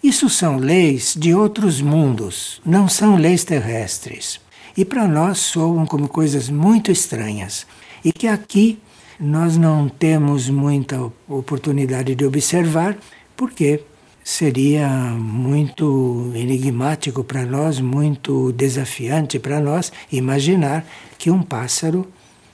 [0.01, 4.41] Isso são leis de outros mundos, não são leis terrestres.
[4.77, 7.67] E para nós soam como coisas muito estranhas.
[8.05, 8.79] E que aqui
[9.19, 12.97] nós não temos muita oportunidade de observar,
[13.37, 13.81] porque
[14.23, 20.87] seria muito enigmático para nós, muito desafiante para nós imaginar
[21.19, 22.07] que um pássaro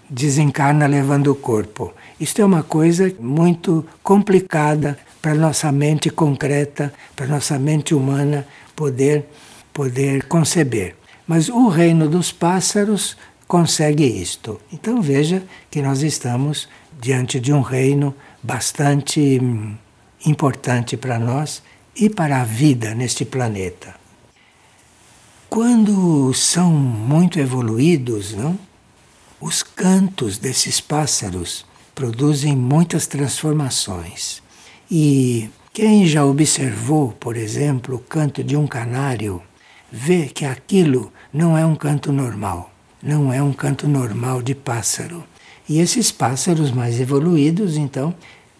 [0.08, 1.92] desencarna levando o corpo.
[2.20, 8.46] Isto é uma coisa muito complicada para nossa mente concreta, para nossa mente humana
[8.76, 9.24] poder
[9.72, 10.96] poder conceber.
[11.26, 13.16] Mas o reino dos pássaros
[13.48, 14.60] consegue isto.
[14.70, 16.68] Então veja que nós estamos
[17.00, 19.74] diante de um reino bastante hum,
[20.26, 21.62] importante para nós
[21.96, 23.94] e para a vida neste planeta.
[25.48, 28.58] Quando são muito evoluídos, não?
[29.40, 31.64] Os cantos desses pássaros
[31.94, 34.42] produzem muitas transformações.
[34.90, 39.42] E quem já observou, por exemplo, o canto de um canário,
[39.90, 42.72] vê que aquilo não é um canto normal,
[43.02, 45.24] não é um canto normal de pássaro.
[45.68, 48.14] E esses pássaros mais evoluídos, então,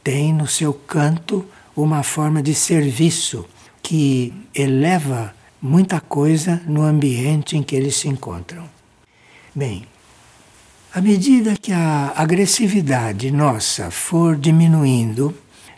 [0.04, 1.44] têm no seu canto
[1.76, 3.44] uma forma de serviço
[3.82, 8.64] que eleva muita coisa no ambiente em que eles se encontram.
[9.54, 9.84] Bem,
[10.92, 15.32] À medida que a agressividade nossa for diminuindo,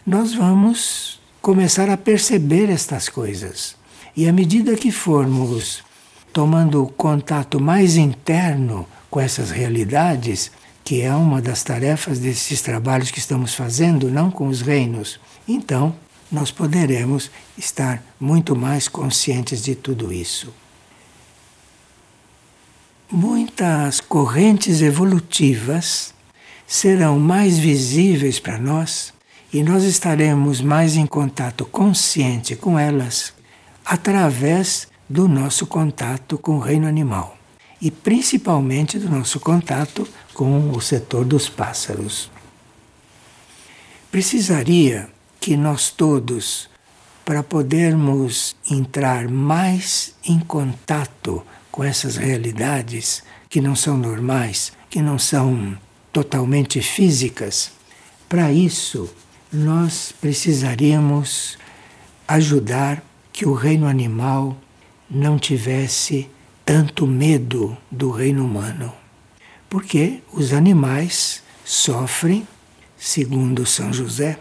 [0.07, 3.77] nós vamos começar a perceber estas coisas.
[4.17, 5.85] E à medida que formos
[6.33, 10.51] tomando contato mais interno com essas realidades,
[10.83, 15.95] que é uma das tarefas desses trabalhos que estamos fazendo, não com os reinos, então
[16.31, 20.62] nós poderemos estar muito mais conscientes de tudo isso.
[23.15, 26.15] Muitas correntes evolutivas
[26.67, 29.13] serão mais visíveis para nós
[29.53, 33.35] e nós estaremos mais em contato consciente com elas
[33.85, 37.37] através do nosso contato com o reino animal
[37.83, 42.31] e principalmente do nosso contato com o setor dos pássaros.
[44.11, 46.67] Precisaria que nós todos,
[47.27, 55.19] para podermos entrar mais em contato com essas realidades que não são normais, que não
[55.19, 55.77] são
[56.13, 57.73] totalmente físicas,
[58.29, 59.11] para isso
[59.51, 61.59] nós precisaríamos
[62.29, 63.03] ajudar
[63.33, 64.57] que o reino animal
[65.11, 66.29] não tivesse
[66.65, 68.93] tanto medo do reino humano.
[69.69, 72.47] Porque os animais sofrem,
[72.99, 74.39] segundo São José,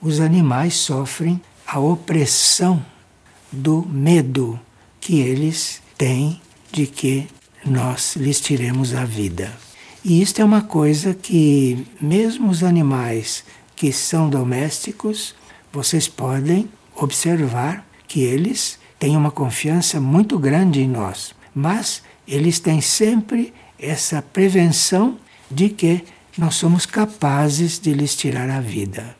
[0.00, 2.84] os animais sofrem a opressão
[3.50, 4.58] do medo
[5.00, 6.40] que eles têm
[6.72, 7.28] de que
[7.64, 9.52] nós lhes tiremos a vida.
[10.04, 13.44] E isto é uma coisa que, mesmo os animais
[13.76, 15.34] que são domésticos,
[15.72, 22.80] vocês podem observar que eles têm uma confiança muito grande em nós, mas eles têm
[22.80, 25.18] sempre essa prevenção
[25.50, 26.04] de que
[26.36, 29.16] nós somos capazes de lhes tirar a vida.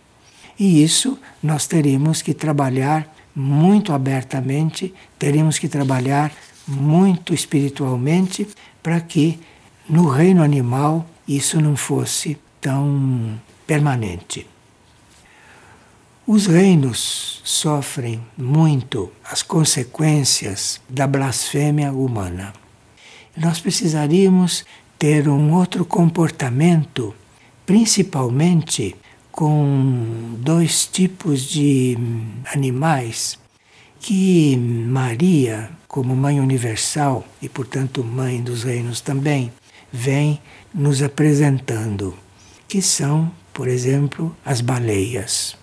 [0.59, 6.33] E isso nós teríamos que trabalhar muito abertamente, teríamos que trabalhar
[6.67, 8.47] muito espiritualmente
[8.83, 9.41] para que
[9.89, 14.47] no reino animal isso não fosse tão permanente.
[16.27, 22.53] Os reinos sofrem muito as consequências da blasfêmia humana.
[23.37, 24.65] Nós precisaríamos
[24.99, 27.13] ter um outro comportamento,
[27.67, 28.95] principalmente
[29.33, 31.99] com dois tipos de
[32.55, 33.39] animais
[33.99, 39.53] que Maria, como Mãe Universal e, portanto, Mãe dos Reinos também,
[39.93, 40.41] vem
[40.75, 42.17] nos apresentando,
[42.67, 45.55] que são, por exemplo, as baleias.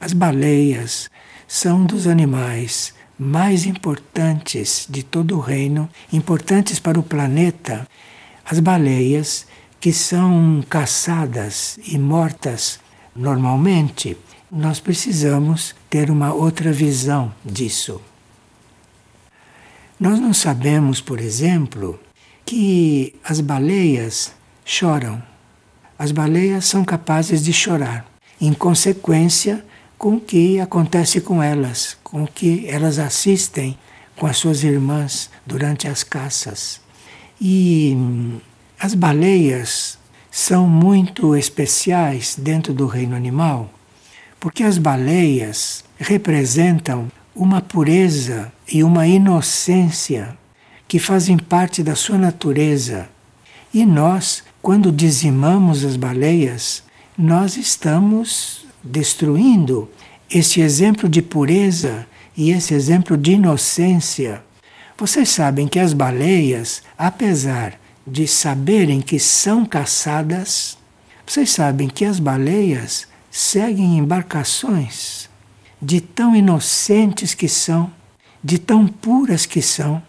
[0.00, 1.10] As baleias
[1.48, 7.86] são dos animais mais importantes de todo o reino, importantes para o planeta.
[8.44, 9.46] As baleias
[9.80, 12.80] que são caçadas e mortas
[13.14, 14.16] Normalmente,
[14.50, 18.00] nós precisamos ter uma outra visão disso.
[20.02, 21.96] Nós não sabemos, por exemplo,
[22.44, 24.32] que as baleias
[24.64, 25.22] choram.
[25.96, 28.04] As baleias são capazes de chorar,
[28.40, 29.64] em consequência
[29.96, 33.78] com o que acontece com elas, com o que elas assistem
[34.16, 36.80] com as suas irmãs durante as caças.
[37.40, 38.40] E hum,
[38.80, 39.98] as baleias
[40.32, 43.70] são muito especiais dentro do reino animal,
[44.40, 50.36] porque as baleias representam uma pureza e uma inocência
[50.86, 53.08] que fazem parte da sua natureza.
[53.72, 56.82] E nós, quando dizimamos as baleias,
[57.16, 59.90] nós estamos destruindo
[60.30, 62.06] esse exemplo de pureza
[62.36, 64.42] e esse exemplo de inocência.
[64.98, 67.74] Vocês sabem que as baleias, apesar
[68.06, 70.76] de saberem que são caçadas,
[71.26, 75.21] vocês sabem que as baleias seguem embarcações
[75.82, 77.90] de tão inocentes que são,
[78.42, 80.00] de tão puras que são.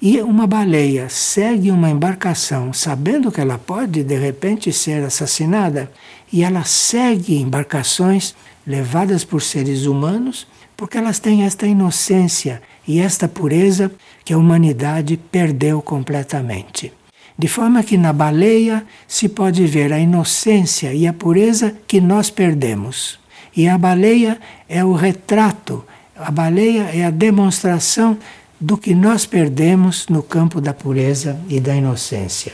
[0.00, 5.92] E uma baleia segue uma embarcação sabendo que ela pode de repente ser assassinada,
[6.32, 8.34] e ela segue embarcações
[8.66, 13.92] levadas por seres humanos porque elas têm esta inocência e esta pureza
[14.24, 16.92] que a humanidade perdeu completamente.
[17.38, 22.30] De forma que na baleia se pode ver a inocência e a pureza que nós
[22.30, 23.21] perdemos.
[23.54, 25.84] E a baleia é o retrato,
[26.16, 28.18] a baleia é a demonstração
[28.60, 32.52] do que nós perdemos no campo da pureza e da inocência.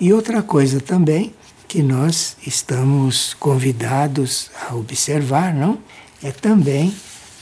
[0.00, 1.32] E outra coisa também
[1.68, 5.78] que nós estamos convidados a observar, não?
[6.22, 6.94] É também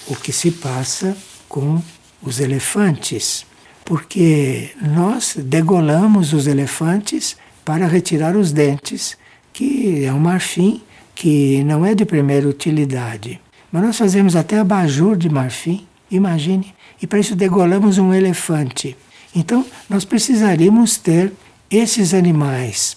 [0.07, 1.17] o que se passa
[1.49, 1.83] com
[2.23, 3.47] os elefantes
[3.91, 9.19] porque nós degolamos os elefantes para retirar os dentes,
[9.53, 10.81] que é um marfim
[11.21, 13.39] que não é de primeira utilidade.
[13.71, 18.97] Mas nós fazemos até abajur de marfim, imagine, e para isso degolamos um elefante.
[19.37, 21.31] Então, nós precisaríamos ter
[21.71, 22.97] esses animais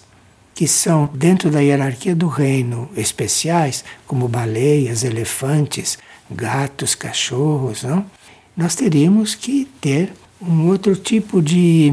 [0.56, 5.98] que são dentro da hierarquia do reino especiais, como baleias, elefantes,
[6.32, 8.06] gatos, cachorros, não?
[8.56, 11.92] nós teríamos que ter um outro tipo de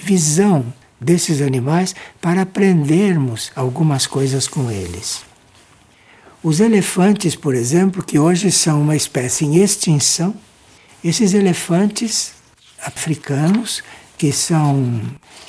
[0.00, 0.64] visão
[1.00, 5.30] desses animais para aprendermos algumas coisas com eles.
[6.42, 10.34] Os elefantes, por exemplo, que hoje são uma espécie em extinção,
[11.04, 12.32] esses elefantes
[12.82, 13.80] africanos
[14.18, 15.00] que são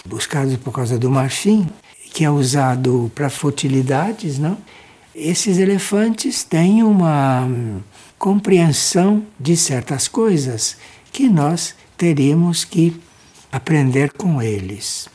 [0.05, 1.67] buscados por causa do marfim,
[2.13, 4.55] que é usado para futilidades, não?
[5.15, 7.47] Esses elefantes têm uma
[8.19, 10.77] compreensão de certas coisas
[11.11, 13.01] que nós teríamos que
[13.51, 15.09] aprender com eles.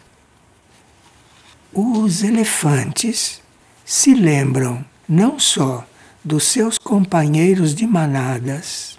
[1.72, 3.40] Os elefantes
[3.84, 5.86] se lembram não só
[6.22, 8.98] dos seus companheiros de manadas,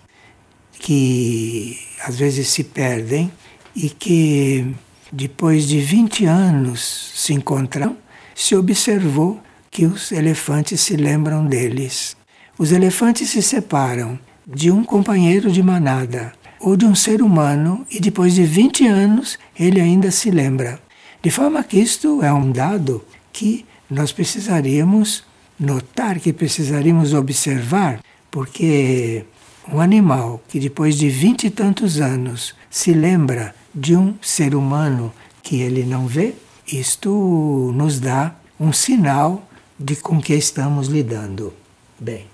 [0.80, 3.32] que às vezes se perdem
[3.76, 4.74] e que
[5.12, 7.98] depois de 20 anos se encontram,
[8.34, 9.40] se observou
[9.70, 12.16] que os elefantes se lembram deles.
[12.58, 18.00] Os elefantes se separam de um companheiro de manada ou de um ser humano e
[18.00, 20.80] depois de 20 anos ele ainda se lembra.
[21.22, 25.24] De forma que isto é um dado que nós precisaríamos
[25.60, 28.00] notar, que precisaríamos observar,
[28.32, 29.26] porque
[29.72, 35.14] um animal que depois de vinte e tantos anos se lembra de um ser humano
[35.44, 36.34] que ele não vê,
[36.72, 39.48] isto nos dá um sinal
[39.80, 41.54] de com que estamos lidando.
[42.00, 42.28] Bem,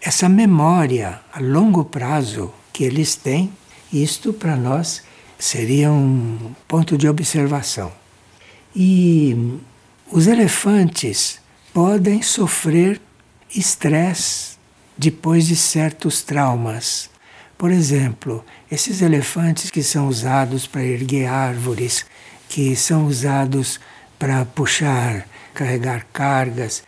[0.00, 3.52] essa memória a longo prazo que eles têm,
[3.92, 5.02] isto para nós
[5.38, 7.92] seria um ponto de observação.
[8.74, 9.58] E
[10.10, 11.40] os elefantes
[11.76, 12.98] podem sofrer
[13.54, 14.56] estresse
[14.96, 17.10] depois de certos traumas.
[17.58, 22.06] Por exemplo, esses elefantes que são usados para erguer árvores,
[22.48, 23.78] que são usados
[24.18, 26.82] para puxar, carregar cargas,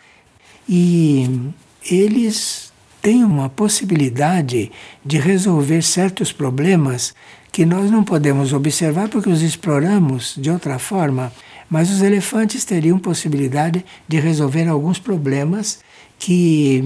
[0.67, 1.51] e
[1.87, 4.71] eles têm uma possibilidade
[5.05, 7.13] de resolver certos problemas
[7.51, 11.31] que nós não podemos observar porque os exploramos de outra forma,
[11.69, 15.79] mas os elefantes teriam possibilidade de resolver alguns problemas
[16.17, 16.83] que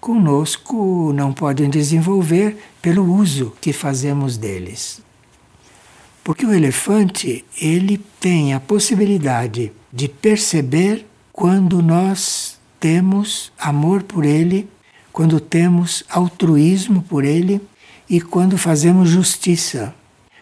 [0.00, 5.02] conosco não podem desenvolver pelo uso que fazemos deles.
[6.24, 14.68] Porque o elefante, ele tem a possibilidade de perceber quando nós temos amor por ele,
[15.12, 17.60] quando temos altruísmo por ele
[18.08, 19.94] e quando fazemos justiça.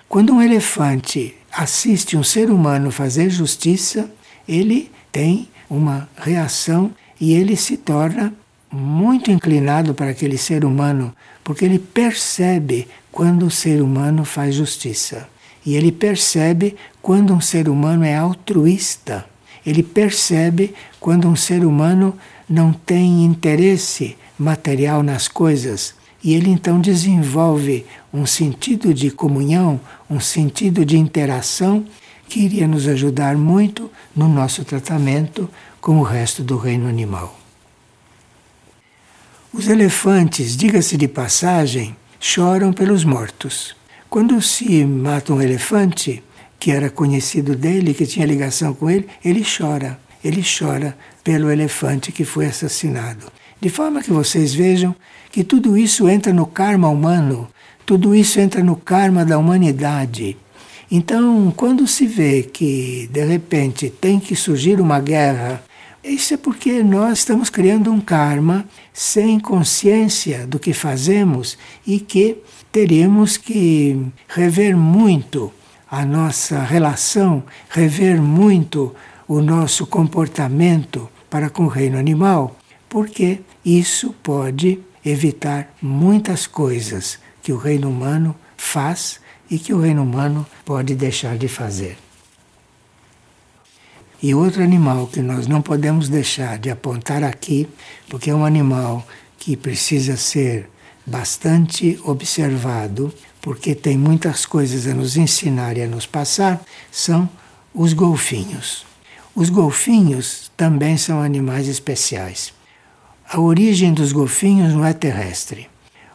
[0.09, 4.11] Quando um elefante assiste um ser humano fazer justiça,
[4.49, 8.33] ele tem uma reação e ele se torna
[8.73, 15.29] muito inclinado para aquele ser humano, porque ele percebe quando o ser humano faz justiça.
[15.67, 19.27] E ele percebe quando um ser humano é altruísta.
[19.67, 22.17] Ele percebe quando um ser humano
[22.49, 25.95] não tem interesse material nas coisas.
[26.23, 31.85] E ele então desenvolve um sentido de comunhão, um sentido de interação
[32.29, 35.49] que iria nos ajudar muito no nosso tratamento
[35.81, 37.39] com o resto do reino animal.
[39.53, 43.75] Os elefantes, diga-se de passagem, choram pelos mortos.
[44.09, 46.23] Quando se mata um elefante,
[46.59, 49.99] que era conhecido dele, que tinha ligação com ele, ele chora.
[50.23, 53.27] Ele chora pelo elefante que foi assassinado.
[53.61, 54.95] De forma que vocês vejam
[55.33, 57.49] que tudo isso entra no karma humano,
[57.91, 60.37] tudo isso entra no karma da humanidade.
[60.89, 65.61] Então, quando se vê que de repente tem que surgir uma guerra
[66.05, 72.39] isso é porque nós estamos criando um karma sem consciência do que fazemos e que
[72.71, 75.53] teríamos que rever muito
[75.91, 78.95] a nossa relação, rever muito
[79.27, 82.57] o nosso comportamento para com o reino animal,
[82.89, 87.19] porque isso pode evitar muitas coisas
[87.51, 89.19] que o reino humano faz
[89.51, 91.99] e que o reino humano pode deixar de fazer.
[94.23, 97.69] E outro animal que nós não podemos deixar de apontar aqui,
[98.09, 99.05] porque é um animal
[99.37, 100.71] que precisa ser
[101.05, 107.29] bastante observado, porque tem muitas coisas a nos ensinar e a nos passar, são
[107.75, 108.87] os golfinhos.
[109.35, 112.53] Os golfinhos também são animais especiais.
[113.29, 115.70] A origem dos golfinhos não é terrestre.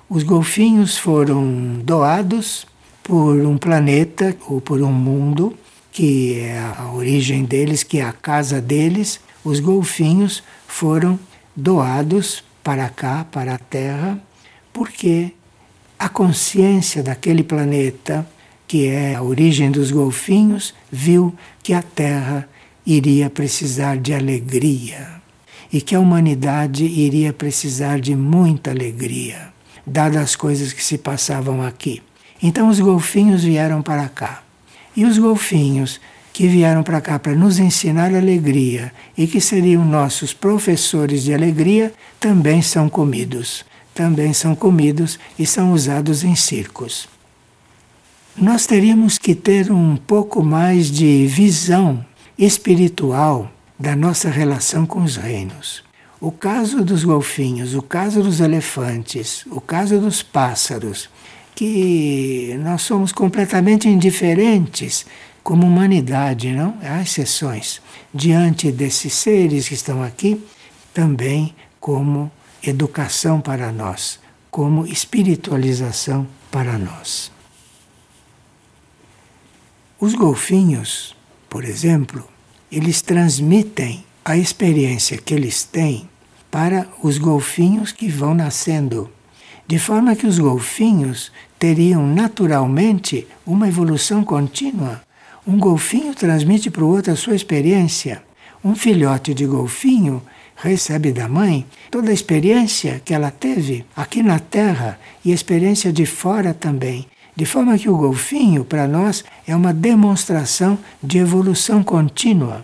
[0.10, 2.66] Os golfinhos foram doados
[3.03, 5.56] por um planeta ou por um mundo
[5.91, 11.18] que é a origem deles, que é a casa deles, os golfinhos foram
[11.56, 14.20] doados para cá, para a Terra,
[14.74, 15.32] porque
[15.97, 18.28] a consciência daquele planeta
[18.68, 22.49] que é a origem dos golfinhos, viu que a Terra
[22.86, 25.22] iria precisar de alegria
[25.72, 29.53] e que a humanidade iria precisar de muita alegria,
[29.86, 32.01] dadas as coisas que se passavam aqui.
[32.41, 34.43] Então os golfinhos vieram para cá.
[34.95, 35.99] E os golfinhos
[36.33, 41.93] que vieram para cá para nos ensinar alegria e que seriam nossos professores de alegria
[42.19, 43.63] também são comidos.
[43.93, 47.07] Também são comidos e são usados em circos.
[48.36, 52.05] Nós teríamos que ter um pouco mais de visão
[52.38, 55.84] espiritual da nossa relação com os reinos.
[56.26, 61.07] O caso dos golfinhos, o caso dos elefantes, o caso dos pássaros,
[61.53, 65.05] que nós somos completamente indiferentes
[65.43, 66.80] como humanidade, não?
[66.82, 67.80] Há exceções.
[68.11, 70.43] Diante desses seres que estão aqui,
[70.91, 72.32] também como
[72.63, 74.19] educação para nós,
[74.49, 77.32] como espiritualização para nós.
[79.99, 81.15] Os golfinhos,
[81.47, 82.28] por exemplo,
[82.71, 86.09] eles transmitem a experiência que eles têm
[86.56, 89.10] para os golfinhos que vão nascendo.
[89.68, 91.30] De forma que os golfinhos
[91.60, 95.01] teriam naturalmente uma evolução contínua.
[95.45, 98.24] Um golfinho transmite para o outro a sua experiência.
[98.64, 100.24] Um filhote de golfinho
[100.56, 105.91] recebe da mãe toda a experiência que ela teve aqui na Terra e a experiência
[105.91, 107.06] de fora também.
[107.36, 112.64] De forma que o golfinho, para nós, é uma demonstração de evolução contínua.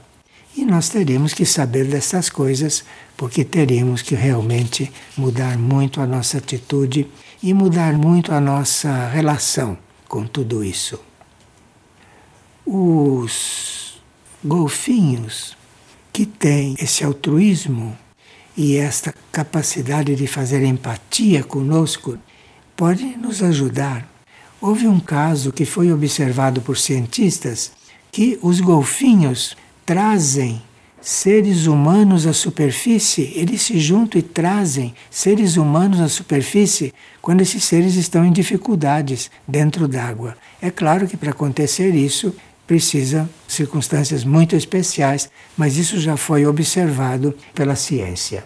[0.55, 2.83] E nós teríamos que saber dessas coisas,
[3.15, 7.07] porque teríamos que realmente mudar muito a nossa atitude
[7.41, 9.77] e mudar muito a nossa relação
[10.07, 10.99] com tudo isso.
[12.65, 14.01] Os
[14.43, 15.55] golfinhos
[16.11, 17.97] que têm esse altruísmo
[18.57, 22.17] e esta capacidade de fazer empatia conosco
[22.75, 24.11] podem nos ajudar
[24.61, 27.71] Houve um caso que foi observado por cientistas
[28.11, 29.57] que os golfinhos
[29.91, 30.61] trazem
[31.01, 37.61] seres humanos à superfície, eles se juntam e trazem seres humanos à superfície quando esses
[37.65, 40.37] seres estão em dificuldades dentro d'água.
[40.61, 42.33] É claro que para acontecer isso
[42.65, 48.45] precisa circunstâncias muito especiais, mas isso já foi observado pela ciência.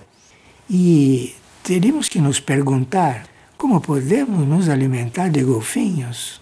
[0.68, 6.42] E teríamos que nos perguntar como podemos nos alimentar de golfinhos?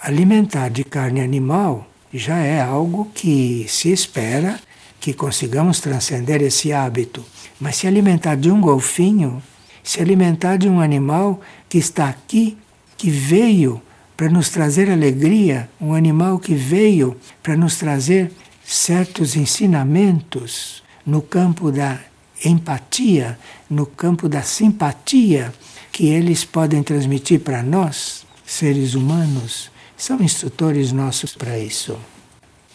[0.00, 1.86] Alimentar de carne animal
[2.16, 4.58] já é algo que se espera
[5.00, 7.24] que consigamos transcender esse hábito.
[7.60, 9.42] Mas se alimentar de um golfinho,
[9.82, 12.56] se alimentar de um animal que está aqui,
[12.96, 13.80] que veio
[14.16, 18.32] para nos trazer alegria, um animal que veio para nos trazer
[18.64, 22.00] certos ensinamentos no campo da
[22.44, 23.38] empatia,
[23.70, 25.52] no campo da simpatia,
[25.92, 31.98] que eles podem transmitir para nós, seres humanos, são instrutores nossos para isso.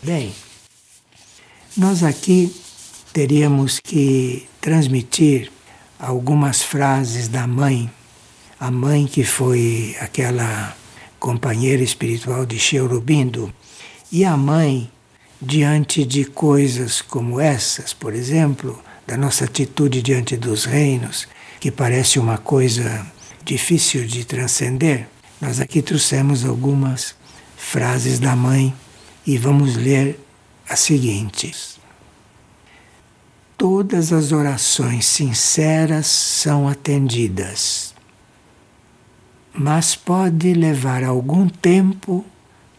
[0.02, 0.34] Bem,
[1.78, 2.54] nós aqui
[3.14, 5.52] teríamos que transmitir
[6.00, 7.90] algumas frases da mãe,
[8.60, 10.76] a mãe que foi aquela
[11.20, 13.54] companheira espiritual de Cherubindo,
[14.12, 14.92] e a mãe,
[15.42, 21.28] diante de coisas como essas, por exemplo, da nossa atitude diante dos reinos,
[21.60, 23.06] que parece uma coisa
[23.44, 25.08] difícil de transcender,
[25.42, 27.16] nós aqui trouxemos algumas
[27.58, 28.74] frases da mãe
[29.26, 30.20] e vamos ler
[30.70, 31.80] as seguintes.
[33.58, 37.94] Todas as orações sinceras são atendidas,
[39.54, 42.24] mas pode levar algum tempo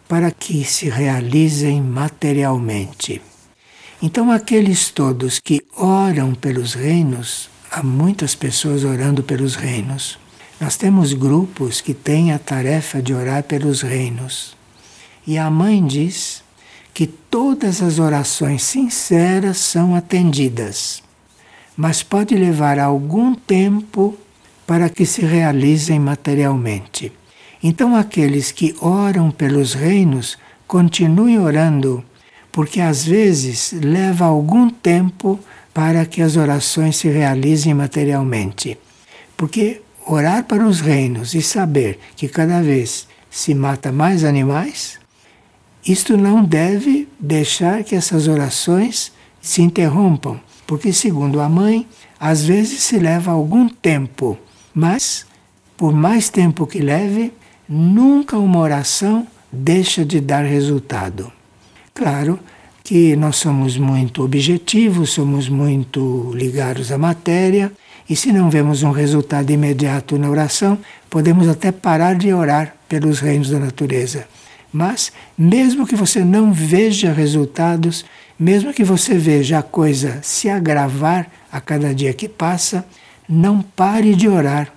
[0.08, 3.20] para que se realizem materialmente.
[4.00, 10.18] Então, aqueles todos que oram pelos reinos há muitas pessoas orando pelos reinos.
[10.62, 14.56] Nós temos grupos que têm a tarefa de orar pelos reinos.
[15.26, 16.44] E a mãe diz
[16.94, 21.02] que todas as orações sinceras são atendidas,
[21.76, 24.16] mas pode levar algum tempo
[24.64, 27.10] para que se realizem materialmente.
[27.60, 30.38] Então, aqueles que oram pelos reinos
[30.68, 32.04] continuem orando,
[32.52, 35.40] porque às vezes leva algum tempo
[35.74, 38.78] para que as orações se realizem materialmente.
[39.36, 44.98] Porque orar para os reinos e saber que cada vez se mata mais animais,
[45.86, 51.88] isto não deve deixar que essas orações se interrompam, porque, segundo a mãe,
[52.20, 54.38] às vezes se leva algum tempo,
[54.72, 55.26] mas,
[55.76, 57.32] por mais tempo que leve,
[57.68, 61.32] nunca uma oração deixa de dar resultado.
[61.92, 62.38] Claro
[62.84, 67.72] que nós somos muito objetivos, somos muito ligados à matéria,
[68.12, 73.20] e se não vemos um resultado imediato na oração, podemos até parar de orar pelos
[73.20, 74.28] reinos da natureza.
[74.70, 78.04] Mas, mesmo que você não veja resultados,
[78.38, 82.84] mesmo que você veja a coisa se agravar a cada dia que passa,
[83.26, 84.70] não pare de orar,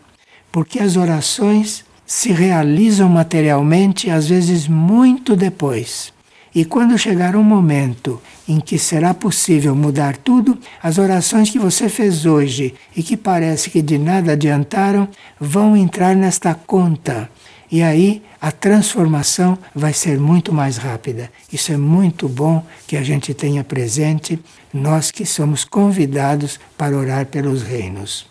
[0.50, 6.14] porque as orações se realizam materialmente às vezes muito depois.
[6.56, 11.89] E quando chegar um momento em que será possível mudar tudo, as orações que você
[11.89, 17.30] fez hoje e que parece que de nada adiantaram vão entrar nesta conta.
[17.70, 21.30] E aí a transformação vai ser muito mais rápida.
[21.51, 24.39] Isso é muito bom que a gente tenha presente,
[24.74, 28.28] nós que somos convidados para orar pelos reinos.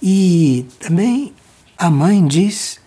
[0.00, 1.32] E também
[1.76, 2.78] a mãe diz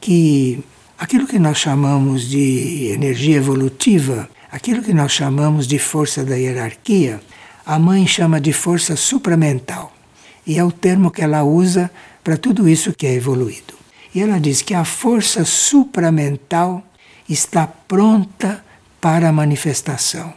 [0.00, 0.64] que
[1.02, 7.20] aquilo que nós chamamos de energia evolutiva, aquilo que nós chamamos de força da hierarquia,
[7.66, 9.92] a mãe chama de força supramental.
[10.46, 11.90] E é o termo que ela usa
[12.22, 13.74] para tudo isso que é evoluído.
[14.14, 16.84] E ela diz que a força supramental
[17.28, 18.64] está pronta
[19.00, 20.32] para a manifestação.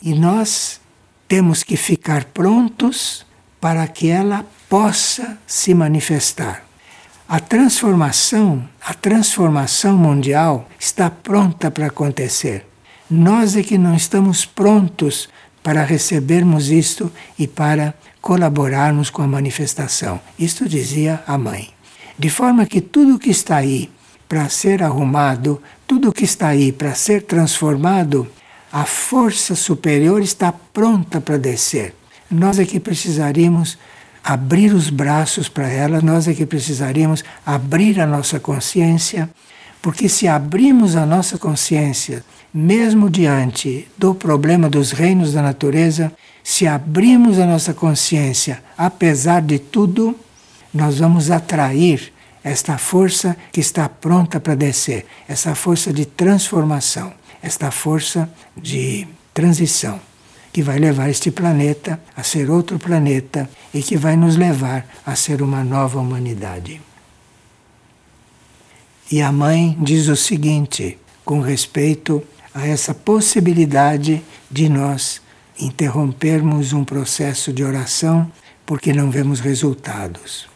[0.00, 0.80] E nós
[1.26, 3.26] temos que ficar prontos
[3.60, 6.71] para que ela possa se manifestar.
[7.32, 12.66] A transformação, a transformação mundial está pronta para acontecer.
[13.10, 15.30] Nós é que não estamos prontos
[15.62, 20.20] para recebermos isto e para colaborarmos com a manifestação.
[20.38, 21.70] Isto dizia a mãe.
[22.18, 23.90] De forma que tudo que está aí
[24.28, 28.28] para ser arrumado, tudo que está aí para ser transformado,
[28.70, 31.94] a força superior está pronta para descer.
[32.30, 33.78] Nós é que precisaríamos
[34.22, 39.28] abrir os braços para ela, nós é que precisaríamos abrir a nossa consciência,
[39.80, 46.12] porque se abrimos a nossa consciência, mesmo diante do problema dos reinos da natureza,
[46.44, 50.14] se abrimos a nossa consciência, apesar de tudo,
[50.72, 52.12] nós vamos atrair
[52.44, 57.12] esta força que está pronta para descer, essa força de transformação,
[57.42, 60.00] esta força de transição
[60.52, 65.16] que vai levar este planeta a ser outro planeta e que vai nos levar a
[65.16, 66.80] ser uma nova humanidade.
[69.10, 72.22] E a mãe diz o seguinte com respeito
[72.54, 75.22] a essa possibilidade de nós
[75.58, 78.30] interrompermos um processo de oração
[78.66, 80.48] porque não vemos resultados.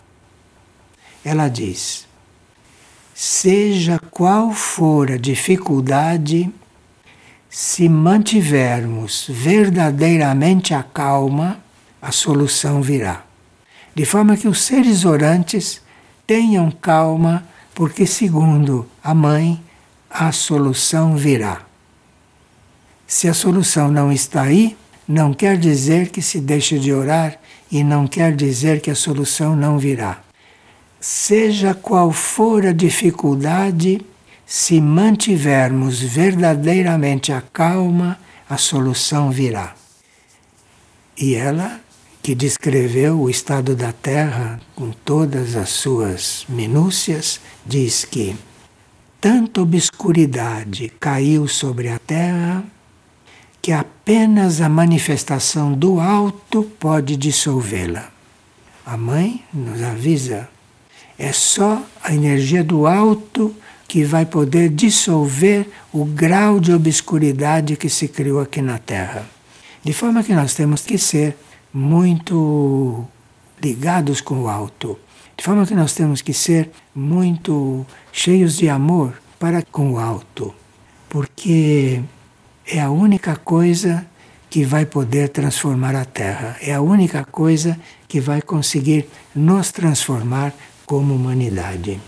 [1.25, 2.07] Ela diz:
[3.15, 6.53] seja qual for a dificuldade
[7.49, 11.59] se mantivermos verdadeiramente a calma,
[12.01, 13.25] a solução virá.
[13.95, 15.81] De forma que os seres orantes
[16.27, 19.63] tenham calma, porque, segundo a mãe,
[20.11, 21.63] a solução virá.
[23.07, 24.77] Se a solução não está aí,
[25.07, 27.39] não quer dizer que se deixe de orar
[27.71, 30.21] e não quer dizer que a solução não virá.
[31.01, 34.01] Seja qual for a dificuldade,
[34.47, 38.17] se mantivermos verdadeiramente a calma,
[38.49, 39.75] a solução virá.
[41.19, 41.81] E ela,
[42.23, 48.37] que descreveu o estado da Terra com todas as suas minúcias, diz que
[49.21, 52.65] tanta obscuridade caiu sobre a Terra
[53.61, 58.13] que apenas a manifestação do alto pode dissolvê-la.
[58.85, 60.49] A mãe nos avisa,
[61.19, 63.53] é só a energia do alto
[63.89, 69.27] que vai poder dissolver o grau de obscuridade que se criou aqui na Terra.
[69.83, 71.37] De forma que nós temos que ser
[71.73, 73.05] muito
[73.63, 74.99] ligados com o alto.
[75.37, 80.55] De forma que nós temos que ser muito cheios de amor para com o alto.
[81.09, 82.03] Porque
[82.67, 84.07] é a única coisa
[84.51, 86.57] que vai poder transformar a Terra.
[86.61, 87.79] É a única coisa
[88.09, 90.53] que vai conseguir nos transformar
[90.85, 92.01] como humanidade.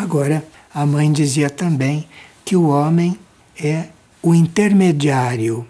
[0.00, 0.42] Agora,
[0.72, 2.08] a mãe dizia também
[2.42, 3.18] que o homem
[3.62, 3.88] é
[4.22, 5.66] o intermediário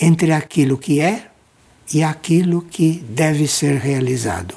[0.00, 1.26] entre aquilo que é
[1.92, 4.54] e aquilo que deve ser realizado.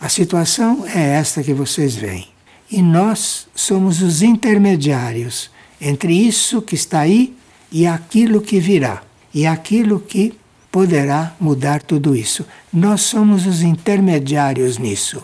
[0.00, 2.26] A situação é esta que vocês veem.
[2.68, 5.48] E nós somos os intermediários
[5.80, 7.36] entre isso que está aí
[7.70, 9.00] e aquilo que virá,
[9.32, 10.34] e aquilo que
[10.72, 12.44] poderá mudar tudo isso.
[12.72, 15.22] Nós somos os intermediários nisso.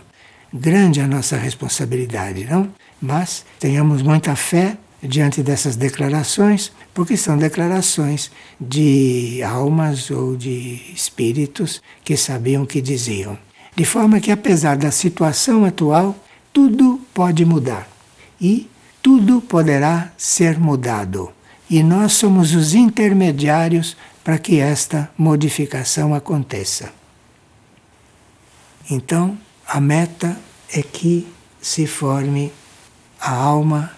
[0.55, 2.71] Grande a nossa responsabilidade, não?
[3.07, 11.81] Mas tenhamos muita fé diante dessas declarações, porque são declarações de almas ou de espíritos
[12.03, 13.39] que sabiam o que diziam.
[13.77, 16.17] De forma que, apesar da situação atual,
[16.53, 17.89] tudo pode mudar
[18.41, 18.69] e
[19.01, 21.31] tudo poderá ser mudado.
[21.71, 26.93] E nós somos os intermediários para que esta modificação aconteça.
[28.91, 30.37] Então, a meta
[30.73, 31.29] é que
[31.63, 32.51] se forme
[33.27, 33.91] a alma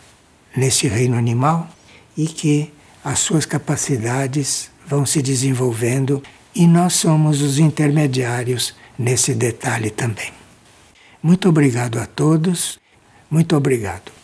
[0.57, 1.68] nesse reino animal
[2.16, 2.72] e que
[3.05, 6.22] as suas capacidades vão se desenvolvendo
[6.55, 10.33] e nós somos os intermediários nesse detalhe também.
[11.22, 12.81] Muito obrigado a todos,
[13.31, 14.18] muito obrigado.